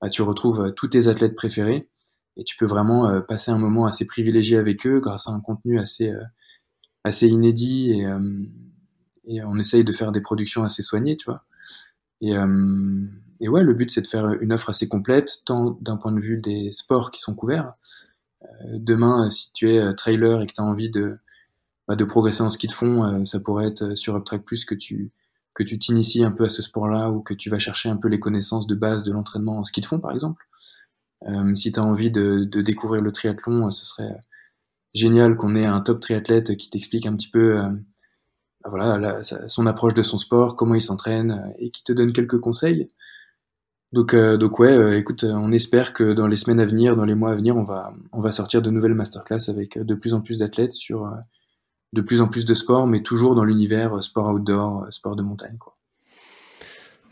[0.00, 1.88] bah, tu retrouves euh, tous tes athlètes préférés
[2.36, 5.40] et tu peux vraiment euh, passer un moment assez privilégié avec eux grâce à un
[5.40, 6.22] contenu assez, euh,
[7.04, 8.06] assez inédit et,
[9.26, 11.44] et on essaye de faire des productions assez soignées, tu vois.
[12.20, 12.34] Et,
[13.40, 16.20] et ouais, le but c'est de faire une offre assez complète, tant d'un point de
[16.20, 17.72] vue des sports qui sont couverts.
[18.74, 21.18] demain, si tu es trailer et que tu as envie de,
[21.88, 25.12] bah, de progresser en ski de fond, ça pourrait être sur UpTrack Plus que tu,
[25.54, 28.08] que tu t'inities un peu à ce sport-là ou que tu vas chercher un peu
[28.08, 30.46] les connaissances de base de l'entraînement en ski de fond, par exemple.
[31.28, 34.16] Euh, si tu as envie de, de, découvrir le triathlon, euh, ce serait
[34.94, 37.68] génial qu'on ait un top triathlète qui t'explique un petit peu euh,
[38.62, 41.92] bah voilà, la, son approche de son sport, comment il s'entraîne euh, et qui te
[41.92, 42.88] donne quelques conseils.
[43.92, 47.14] Donc, euh, donc ouais, écoute, on espère que dans les semaines à venir, dans les
[47.14, 50.20] mois à venir, on va, on va sortir de nouvelles masterclass avec de plus en
[50.20, 51.11] plus d'athlètes sur
[51.93, 55.16] de plus en plus de sport, mais toujours dans l'univers euh, sport outdoor, euh, sport
[55.16, 55.57] de montagne.
[55.59, 55.76] Quoi.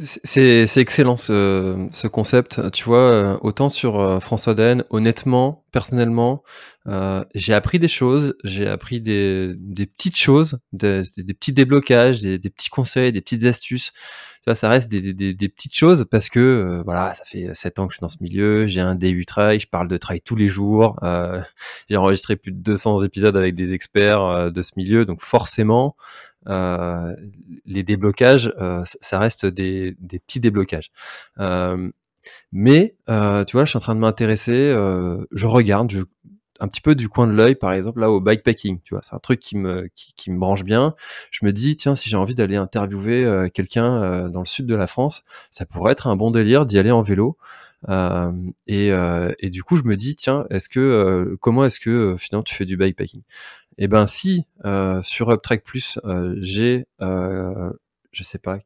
[0.01, 2.71] C'est, excellent ce, concept.
[2.71, 6.43] Tu vois, euh, autant sur François Den, honnêtement, personnellement,
[7.35, 9.57] j'ai appris des choses, j'ai appris des,
[9.97, 11.03] petites choses, des,
[11.35, 13.93] petits déblocages, des, petits conseils, des petites astuces.
[14.55, 17.97] Ça reste des, petites choses parce que euh, voilà, ça fait sept ans que je
[17.97, 20.99] suis dans ce milieu, j'ai un DU trail, je parle de trail tous les jours,
[21.03, 21.41] euh,
[21.91, 25.97] j'ai enregistré plus de 200 épisodes avec des experts euh, de ce milieu, donc forcément,
[26.49, 27.15] euh,
[27.67, 28.53] les déblocages,
[28.85, 30.91] ça reste des, des petits déblocages.
[32.53, 34.73] mais tu vois, je suis en train de m'intéresser,
[35.33, 36.03] je regarde, je,
[36.61, 39.15] un petit peu du coin de l'œil, par exemple, là, au bikepacking, tu vois, c'est
[39.15, 40.95] un truc qui me, qui, me branche bien.
[41.31, 44.67] Je me dis, tiens, si j'ai envie d'aller interviewer euh, quelqu'un euh, dans le sud
[44.67, 47.37] de la France, ça pourrait être un bon délire d'y aller en vélo.
[47.89, 48.33] Euh,
[48.67, 48.91] et,
[49.39, 52.65] et, du coup, je me dis, tiens, est-ce que, comment est-ce que finalement tu fais
[52.65, 53.23] du bikepacking?
[53.79, 54.45] Eh ben, si
[55.03, 56.01] sur UpTrack Plus,
[56.41, 58.59] j'ai, je sais pas,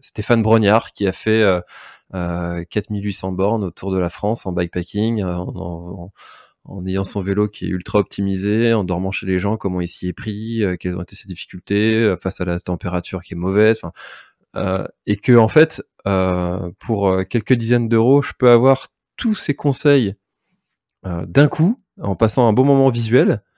[0.00, 1.44] Stéphane Brognard qui a fait
[2.12, 5.24] 4800 bornes autour de la France en bikepacking,
[6.86, 10.08] ayant son vélo qui est ultra optimisé, en dormant chez les gens, comment il s'y
[10.08, 13.36] est pris, euh, quelles ont été ses difficultés euh, face à la température qui est
[13.36, 13.80] mauvaise,
[14.56, 15.82] euh, et que en fait,
[16.78, 20.14] pour quelques dizaines d'euros, je peux avoir tous ces conseils
[21.04, 23.49] d'un coup, en passant un bon moment visuel, euh,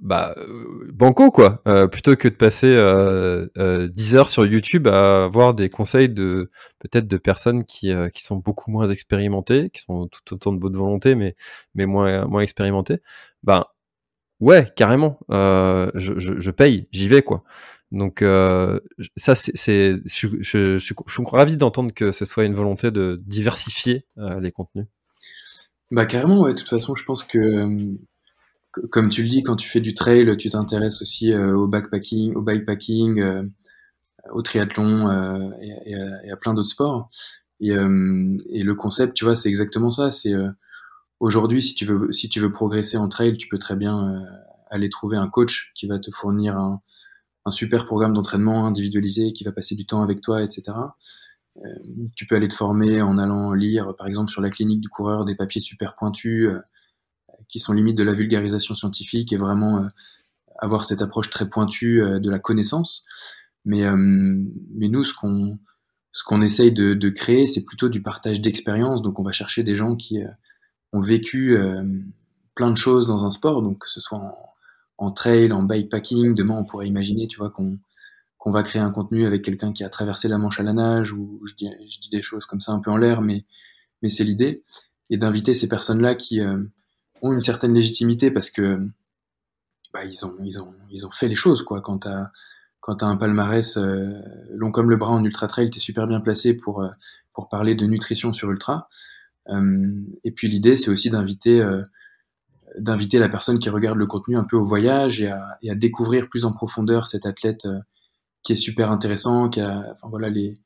[0.00, 1.60] bah euh, banco quoi.
[1.66, 6.48] Euh, plutôt que de passer euh, 10 heures sur YouTube à avoir des conseils de
[6.78, 10.76] peut-être de personnes qui, qui sont beaucoup moins expérimentées qui sont tout autant de bonne
[10.76, 11.36] volonté mais
[11.74, 13.00] mais moins moins expérimentées
[13.42, 13.74] bah
[14.40, 17.44] ouais carrément je, je, paye j'y vais quoi.
[17.92, 18.20] Donc
[19.16, 20.94] ça c'est je, je, je, suis
[21.30, 24.06] ravi d'entendre que ce soit une volonté de diversifier
[24.40, 24.86] les contenus.
[25.90, 26.52] Bah carrément ouais.
[26.52, 27.38] De toute façon je pense que
[28.90, 32.34] comme tu le dis, quand tu fais du trail, tu t'intéresses aussi euh, au backpacking,
[32.34, 33.42] au bikepacking, euh,
[34.32, 37.08] au triathlon euh, et, à, plein d'autres sports.
[37.60, 40.10] Et, le concept, tu vois, c'est exactement ça.
[41.20, 44.22] Aujourd'hui, si tu veux, progresser en trail, tu peux très bien
[44.68, 49.52] aller trouver un coach qui va te fournir un super programme d'entraînement individualisé, qui va
[49.52, 50.76] passer du temps avec toi, etc.
[52.14, 55.24] tu peux aller te former en allant lire, par exemple, sur la clinique du coureur,
[55.24, 56.50] des papiers super pointus
[57.48, 59.88] qui sont limites de la vulgarisation scientifique et vraiment euh,
[60.58, 63.04] avoir cette approche très pointue euh, de la connaissance.
[63.64, 65.58] Mais, euh, mais nous, ce qu'on
[66.12, 69.02] ce qu'on essaye de, de créer, c'est plutôt du partage d'expérience.
[69.02, 70.18] Donc, on va chercher des gens qui
[70.94, 71.58] ont vécu
[72.54, 74.34] plein de choses dans un sport, donc que ce soit en,
[74.96, 76.34] en trail, en bikepacking.
[76.34, 77.78] Demain, on pourrait imaginer, tu vois, qu'on
[78.38, 81.12] qu'on va créer un contenu avec quelqu'un qui a traversé la Manche à la nage,
[81.12, 83.44] ou je dis, je dis des choses comme ça un peu en l'air, mais,
[84.02, 84.62] mais c'est l'idée,
[85.10, 86.40] et d'inviter ces personnes-là qui,
[87.22, 88.80] ont une certaine légitimité parce que
[89.92, 91.80] bah, ils ont ils ont ils ont fait les choses quoi.
[91.80, 92.30] Quand t'as
[92.80, 96.20] quand t'as un palmarès euh, long comme le bras en ultra trail, t'es super bien
[96.20, 96.90] placé pour euh,
[97.32, 98.88] pour parler de nutrition sur ultra.
[99.48, 101.64] Euh, et puis l'idée c'est aussi d'inviter
[102.78, 105.74] d'inviter la personne qui regarde le contenu un peu au voyage et à, et à
[105.74, 107.66] découvrir plus en profondeur cet athlète
[108.42, 110.60] qui est super intéressant, qui a enfin voilà les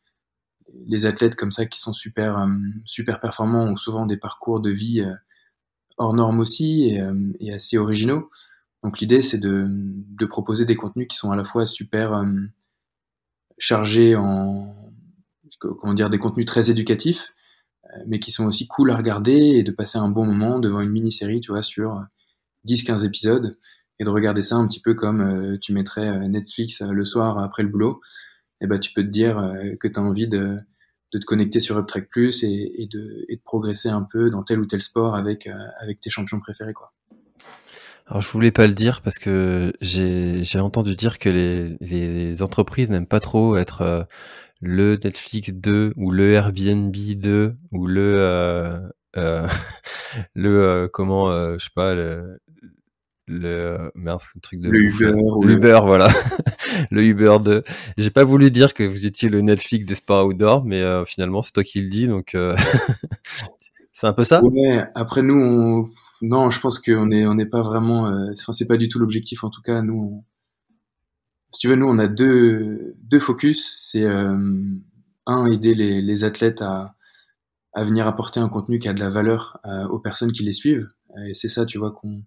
[0.86, 2.46] les athlètes comme ça qui sont super
[2.84, 5.04] super performants ont souvent des parcours de vie
[6.00, 8.30] hors normes aussi et, euh, et assez originaux.
[8.82, 9.68] Donc l'idée c'est de,
[10.26, 12.24] proposer des contenus qui sont à la fois super euh,
[13.58, 14.74] chargés en
[15.58, 17.32] comment dire des contenus très éducatifs,
[17.84, 20.80] euh, mais qui sont aussi cool à regarder et de passer un bon moment devant
[20.80, 22.02] une mini-série, tu vois, sur
[22.66, 23.58] 10-15 épisodes
[23.98, 27.68] et de regarder ça un petit peu comme tu mettrais Netflix le soir après le
[27.68, 28.00] boulot.
[28.62, 30.56] Et bah tu peux te dire que tu as envie de,
[31.12, 34.82] de te connecter sur UpTrack Plus et, de, progresser un peu dans tel ou tel
[34.82, 36.72] sport avec, euh, avec tes champions préférés.
[36.72, 36.92] Quoi.
[38.06, 43.06] Alors je voulais pas le dire parce que j'ai entendu dire que les, entreprises n'aiment
[43.06, 44.02] pas trop être euh,
[44.60, 49.48] le Netflix 2 ou le Airbnb 2 ou le euh
[50.34, 52.38] le comment je sais pas le,
[53.30, 55.12] le merde, le truc de le Uber,
[55.42, 56.08] Uber, voilà,
[56.90, 57.62] le Uber de.
[57.96, 61.42] J'ai pas voulu dire que vous étiez le Netflix des sports outdoor, mais euh, finalement
[61.42, 62.56] c'est toi qui le dis, donc euh,
[63.92, 64.42] c'est un peu ça?
[64.42, 64.84] Ouais.
[64.94, 65.86] Après nous, on...
[66.22, 68.08] non, je pense qu'on est on n'est pas vraiment.
[68.08, 69.80] Euh, enfin, c'est pas du tout l'objectif en tout cas.
[69.80, 70.24] Nous, on...
[71.52, 73.76] si tu veux, nous on a deux deux focus.
[73.80, 76.94] C'est un aider les, les athlètes à
[77.72, 79.60] à venir apporter un contenu qui a de la valeur
[79.90, 80.88] aux personnes qui les suivent.
[81.28, 82.24] Et c'est ça, tu vois, qu'on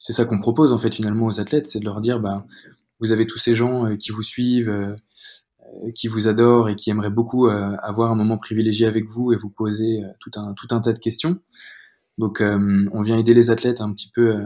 [0.00, 2.44] c'est ça qu'on propose en fait finalement aux athlètes, c'est de leur dire bah
[3.00, 4.94] vous avez tous ces gens euh, qui vous suivent, euh,
[5.84, 9.36] euh, qui vous adorent et qui aimeraient beaucoup avoir un moment privilégié avec vous et
[9.36, 11.38] vous poser tout un tout un tas de questions.
[12.18, 14.44] Donc on vient aider les athlètes un petit peu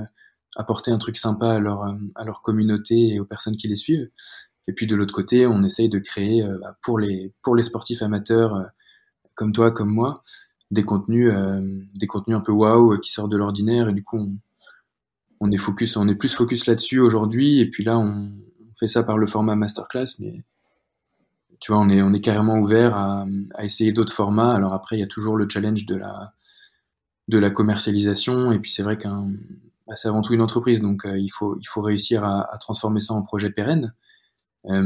[0.56, 1.82] apporter un truc sympa à leur
[2.14, 4.10] à leur communauté et aux personnes qui les suivent.
[4.68, 8.02] Et puis de l'autre côté, on essaye de créer bah, pour les pour les sportifs
[8.02, 8.66] amateurs
[9.34, 10.22] comme toi, comme moi,
[10.70, 11.32] des contenus
[11.94, 14.30] des contenus un peu waouh qui sortent de l'ordinaire et du coup
[15.40, 17.60] on est focus, on est plus focus là-dessus aujourd'hui.
[17.60, 18.32] Et puis là, on,
[18.76, 20.42] fait ça par le format masterclass, mais
[21.60, 23.24] tu vois, on est, on est carrément ouvert à,
[23.60, 24.52] essayer d'autres formats.
[24.52, 26.32] Alors après, il y a toujours le challenge de la,
[27.28, 28.52] de la commercialisation.
[28.52, 29.30] Et puis c'est vrai qu'un,
[29.86, 33.00] bah, c'est avant tout une entreprise, donc euh, il faut, il faut réussir à, transformer
[33.00, 33.94] ça en projet pérenne.
[34.66, 34.82] Euh,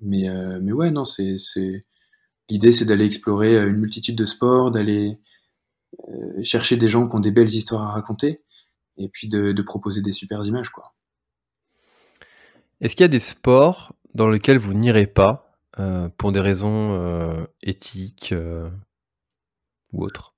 [0.00, 1.86] mais, euh, mais ouais, non, c'est, c'est,
[2.50, 5.18] l'idée, c'est d'aller explorer une multitude de sports, d'aller
[6.42, 8.42] chercher des gens qui ont des belles histoires à raconter,
[8.98, 10.94] et puis de, de proposer des super images, quoi.
[12.80, 16.94] Est-ce qu'il y a des sports dans lesquels vous n'irez pas euh, pour des raisons
[16.94, 18.66] euh, éthiques euh,
[19.92, 20.34] ou autres?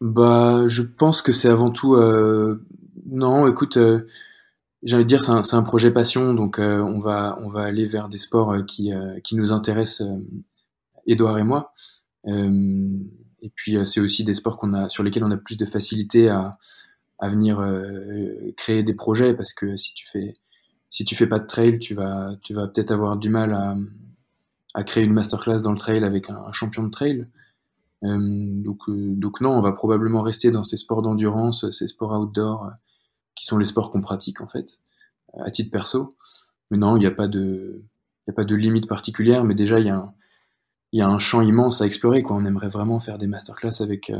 [0.00, 1.96] Bah, je pense que c'est avant tout.
[3.06, 3.78] Non, écoute,
[4.82, 7.88] j'ai envie de dire, c'est un, un, projet passion, donc on va on va aller
[7.88, 8.92] vers des sports qui
[9.24, 10.06] qui nous intéressent,
[11.08, 11.72] Edouard et moi.
[12.24, 16.28] et puis c'est aussi des sports qu'on a sur lesquels on a plus de facilité
[16.28, 16.58] à
[17.18, 17.60] à venir
[18.56, 20.34] créer des projets parce que si tu fais
[20.90, 23.52] si tu fais pas de trail, tu vas, tu vas peut-être avoir du mal
[24.74, 27.26] à, créer une masterclass dans le trail avec un, champion de trail.
[28.04, 28.16] Euh,
[28.62, 32.66] donc, euh, donc non, on va probablement rester dans ces sports d'endurance, ces sports outdoor,
[32.66, 32.70] euh,
[33.34, 34.78] qui sont les sports qu'on pratique en fait,
[35.40, 36.14] à titre perso.
[36.70, 37.82] Mais non, il n'y a pas de,
[38.26, 40.14] il a pas de limite particulière, mais déjà il y a un,
[40.92, 42.22] il y a un champ immense à explorer.
[42.22, 42.36] Quoi.
[42.36, 44.12] On aimerait vraiment faire des masterclass avec,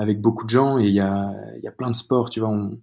[0.00, 1.30] avec beaucoup de gens et il y a,
[1.62, 2.30] y a plein de sports.
[2.30, 2.80] Tu vois, on,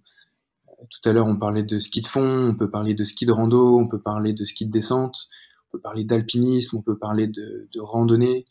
[0.88, 3.32] tout à l'heure, on parlait de ski de fond, on peut parler de ski de
[3.32, 5.26] rando, on peut parler de ski de descente,
[5.66, 8.44] on peut parler d'alpinisme, on peut parler de, randonnée,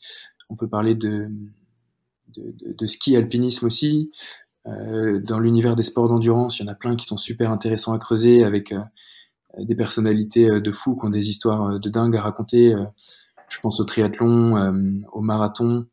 [0.49, 1.30] on peut parler de,
[2.36, 4.11] de, ski alpinisme aussi.
[4.65, 7.93] Euh, dans l'univers des sports d'endurance, il y en a plein qui sont super intéressants
[7.93, 8.82] à creuser avec euh,
[9.59, 12.76] des personnalités euh, de fous qui ont des histoires de dingue à raconter.
[13.47, 15.88] Je pense au triathlon, au marathon,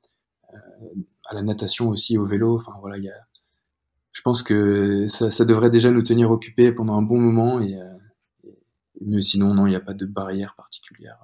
[1.27, 2.57] à la natation aussi, au vélo.
[2.57, 3.27] Enfin voilà, il y a,
[4.13, 7.61] je pense que ça, ça, devrait déjà nous tenir occupés pendant un bon moment.
[7.61, 8.51] Et, euh,
[9.01, 11.19] mais sinon, non, il n'y a pas de barrière particulière.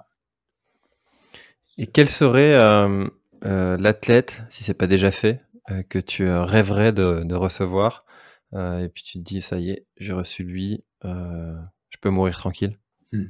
[1.78, 3.07] Et quel serait euh,
[3.44, 5.44] euh, l'athlète, si c'est pas déjà fait,
[5.88, 8.05] que tu rêverais de, de recevoir
[8.53, 12.72] Et puis tu te dis, ça y est, j'ai reçu lui, je peux mourir tranquille?
[13.12, 13.26] Hmm.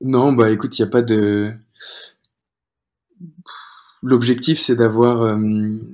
[0.00, 1.54] Non, bah écoute, il n'y a pas de.
[4.02, 5.36] L'objectif, c'est d'avoir.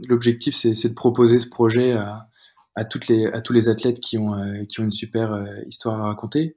[0.09, 2.29] L'objectif, c'est de proposer ce projet à,
[2.75, 5.47] à toutes les à tous les athlètes qui ont euh, qui ont une super euh,
[5.67, 6.57] histoire à raconter.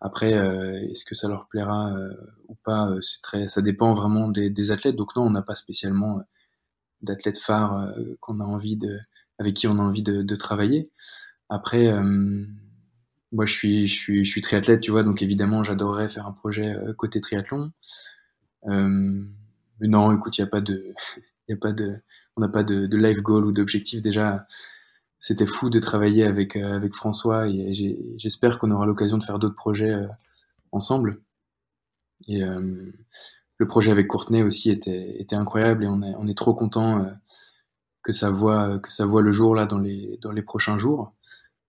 [0.00, 1.92] Après, euh, est-ce que ça leur plaira
[2.48, 4.96] ou pas C'est très, ça dépend vraiment des, des athlètes.
[4.96, 6.20] Donc non, on n'a pas spécialement
[7.02, 8.98] d'athlètes phares qu'on a envie de,
[9.38, 10.90] avec qui on a envie de, de travailler.
[11.48, 11.92] Après,
[13.32, 16.32] moi je suis, je suis, je suis triathlète, tu vois, donc évidemment j'adorerais faire un
[16.32, 17.72] projet côté triathlon.
[19.80, 20.94] Mais non, écoute, il y a pas de,
[21.48, 21.96] y a pas de,
[22.36, 24.46] on n'a pas de, de life goal ou d'objectif déjà
[25.20, 27.72] c'était fou de travailler avec, euh, avec François et
[28.16, 30.06] j'espère qu'on aura l'occasion de faire d'autres projets euh,
[30.72, 31.20] ensemble.
[32.28, 32.92] Et euh,
[33.56, 37.10] le projet avec Courtenay aussi était, était incroyable et on est, on est trop content
[38.02, 41.12] que ça voit que ça voit le jour là dans les dans les prochains jours.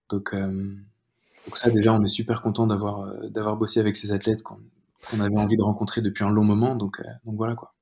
[0.08, 5.20] Donc, donc ça déjà on est super content d'avoir d'avoir bossé avec ces athlètes qu'on
[5.20, 6.76] avait envie de rencontrer depuis un long moment.
[6.76, 7.74] Donc donc voilà quoi.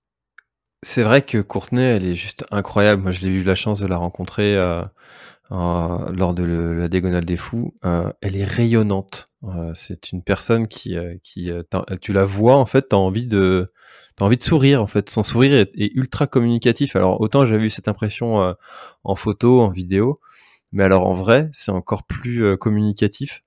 [0.82, 3.02] C'est vrai que Courtenay, elle est juste incroyable.
[3.02, 4.82] Moi, je l'ai eu la chance de la rencontrer euh,
[5.50, 7.74] euh, lors de la Diagonale des Fous.
[7.84, 9.24] Euh, elle est rayonnante.
[9.44, 11.62] Euh, c'est une personne qui, euh, qui euh,
[12.00, 13.72] tu la vois en fait, t'as envie de,
[14.16, 15.10] t'as envie de sourire en fait.
[15.10, 16.96] Son sourire est, ultra communicatif.
[16.96, 18.54] Alors autant j'avais eu cette impression
[19.04, 20.20] en photo, en vidéo,
[20.72, 23.40] mais alors en vrai, c'est encore plus communicatif.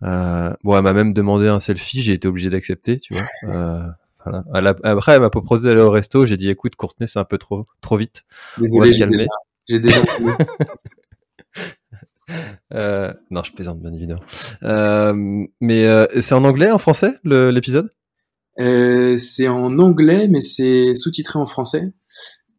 [0.00, 3.94] bon, elle m'a même demandé un selfie, j'ai été obligé d'accepter, tu vois.
[4.50, 4.76] Voilà.
[4.82, 6.26] après, elle m'a proposé d'aller au resto.
[6.26, 8.24] J'ai dit, écoute, Courtenay, c'est un peu trop, trop vite.
[8.58, 9.26] Désolé, j'ai déjà.
[9.68, 10.02] J'ai déjà
[12.74, 14.22] euh, non, je plaisante bien évidemment.
[14.62, 17.90] Euh, mais euh, c'est en anglais, en français, l'épisode?
[18.58, 21.92] C'est en anglais, mais c'est sous-titré en français.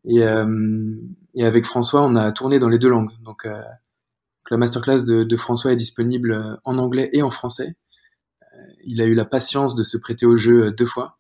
[0.06, 0.20] Et,
[1.36, 3.12] et, avec François, on a tourné dans les deux langues.
[3.26, 7.76] Donc, la masterclass de, de, François est disponible en anglais et en français.
[8.86, 11.19] il a eu la patience de se prêter au jeu deux fois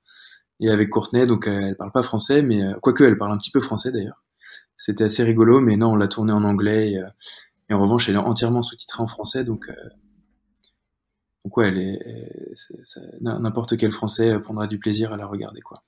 [0.59, 3.37] et avec Courtenay, donc euh, elle parle pas français, mais euh, quoique elle parle un
[3.37, 4.23] petit peu français d'ailleurs.
[4.75, 7.07] C'était assez rigolo, mais non, on l'a tourné en anglais et, euh,
[7.69, 9.67] et, en revanche, elle est entièrement sous-titrée en français, donc
[11.45, 11.99] donc ouais, elle est,
[13.21, 15.83] n'importe quel français prendra du plaisir à la regarder quoi.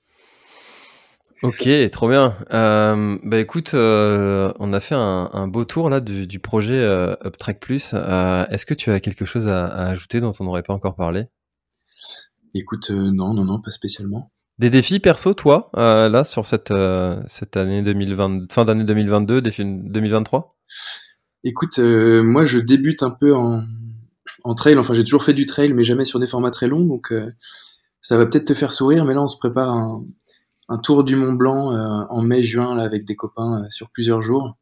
[1.43, 2.35] Ok, trop bien.
[2.53, 6.77] Euh, bah écoute, euh, on a fait un, un, beau tour là du, du projet
[6.77, 7.95] euh, UpTrack Plus.
[7.95, 11.23] Est-ce que tu as quelque chose à, à ajouter dont on n'aurait pas encore parlé?
[12.53, 14.31] Écoute, non, non, non, pas spécialement.
[14.61, 19.41] Des défis perso, toi, euh, là, sur cette, euh, cette année 2020, fin d'année 2022,
[19.41, 20.49] défi 2023
[21.43, 23.63] Écoute, euh, moi, je débute un peu en,
[24.43, 24.77] en trail.
[24.77, 26.85] Enfin, j'ai toujours fait du trail, mais jamais sur des formats très longs.
[26.85, 27.11] Donc,
[28.01, 30.05] ça va peut-être te faire sourire, mais là, on se prépare un,
[30.69, 31.71] un tour du Mont Blanc
[32.11, 34.57] en mai-juin là avec des copains sur plusieurs jours.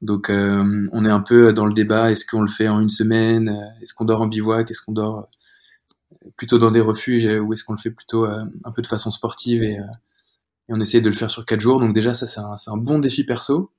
[0.00, 2.10] Donc on est un peu dans le débat.
[2.10, 3.54] Est-ce qu'on le fait en une semaine?
[3.82, 4.70] Est-ce qu'on dort en bivouac?
[4.70, 5.28] Est-ce qu'on dort
[6.36, 9.62] plutôt dans des refuges ou est-ce qu'on le fait plutôt un peu de façon sportive
[9.62, 9.78] et,
[10.68, 11.80] on essaie de le faire sur quatre jours.
[11.80, 13.70] Donc déjà ça c'est un, un, bon défi perso.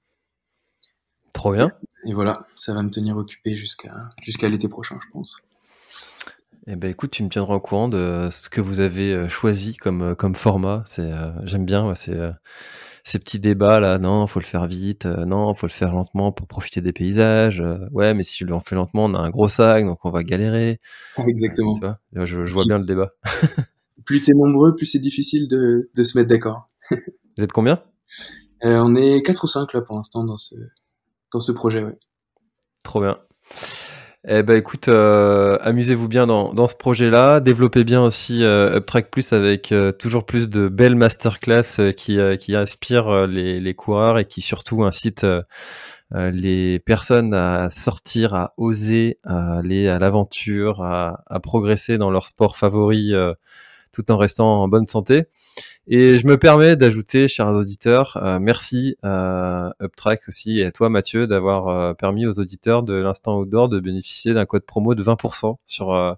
[1.33, 1.71] Trop bien.
[2.05, 5.41] Et voilà, ça va me tenir occupé jusqu'à jusqu'à l'été prochain, je pense.
[6.65, 9.75] Eh ben écoute, tu me tiendras au courant de ce que vous avez euh, choisi
[9.75, 10.83] comme, euh, comme format.
[10.85, 12.17] C'est, euh, j'aime bien c'est,
[13.03, 13.97] ces petits débats là.
[13.99, 15.05] Non, faut le faire vite.
[15.05, 17.63] non, faut le faire lentement pour profiter des paysages.
[17.91, 20.23] ouais, mais si tu le fais lentement, on a un gros sac, donc on va
[20.23, 20.79] galérer.
[21.27, 21.79] Exactement.
[22.13, 23.09] je, vois bien le débat.
[24.05, 26.67] plus t'es nombreux, plus c'est difficile de, de, se mettre d'accord.
[26.91, 27.81] vous êtes combien?
[28.61, 30.55] On est 4 ou 5 là pour l'instant dans ce,
[31.33, 31.83] dans ce projet.
[31.83, 31.97] Ouais.
[32.83, 33.17] Trop bien.
[34.25, 39.11] Eh ben écoute, euh, amusez-vous bien dans, dans ce projet-là, développez bien aussi euh, UpTrack
[39.11, 44.25] Plus avec euh, toujours plus de belles masterclass qui, qui inspirent les, les coureurs et
[44.25, 45.25] qui surtout incitent
[46.15, 52.25] les personnes à sortir, à oser, à aller à l'aventure, à, à, progresser dans leur
[52.25, 53.13] sport favori
[53.91, 55.25] tout en restant en bonne santé.
[55.87, 60.89] Et je me permets d'ajouter, chers auditeurs, euh, merci à UpTrack aussi et à toi
[60.89, 65.03] Mathieu d'avoir euh, permis aux auditeurs de l'instant outdoor de bénéficier d'un code promo de
[65.03, 66.13] 20% sur euh,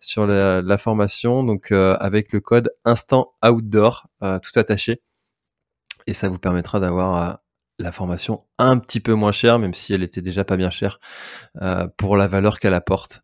[0.00, 5.00] sur la, formation, donc avec le code instant outdoor tout attaché,
[6.06, 7.40] et ça vous permettra d'avoir
[7.78, 11.00] la formation un petit peu moins chère, même si elle était déjà pas bien chère,
[11.96, 13.22] pour la valeur qu'elle apporte.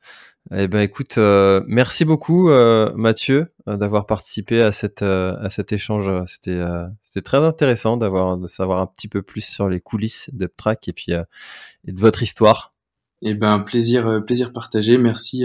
[0.53, 5.73] Eh ben écoute, euh, merci beaucoup euh, Mathieu euh, d'avoir participé à cette à cet
[5.73, 6.11] échange.
[6.27, 6.61] C'était
[7.03, 10.93] c'était très intéressant d'avoir de savoir un petit peu plus sur les coulisses d'UpTrack et
[10.93, 12.75] puis et de votre histoire.
[13.23, 14.99] Eh ben plaisir plaisir partagé.
[14.99, 15.45] Merci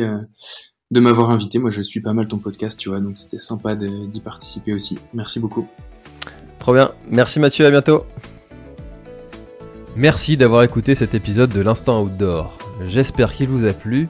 [0.89, 1.59] de m'avoir invité.
[1.59, 4.97] Moi je suis pas mal ton podcast, tu vois, donc c'était sympa d'y participer aussi.
[5.13, 5.67] Merci beaucoup.
[6.57, 6.93] Trop bien.
[7.11, 8.05] Merci Mathieu, à bientôt.
[9.95, 12.57] Merci d'avoir écouté cet épisode de l'Instant Outdoor.
[12.83, 14.09] J'espère qu'il vous a plu.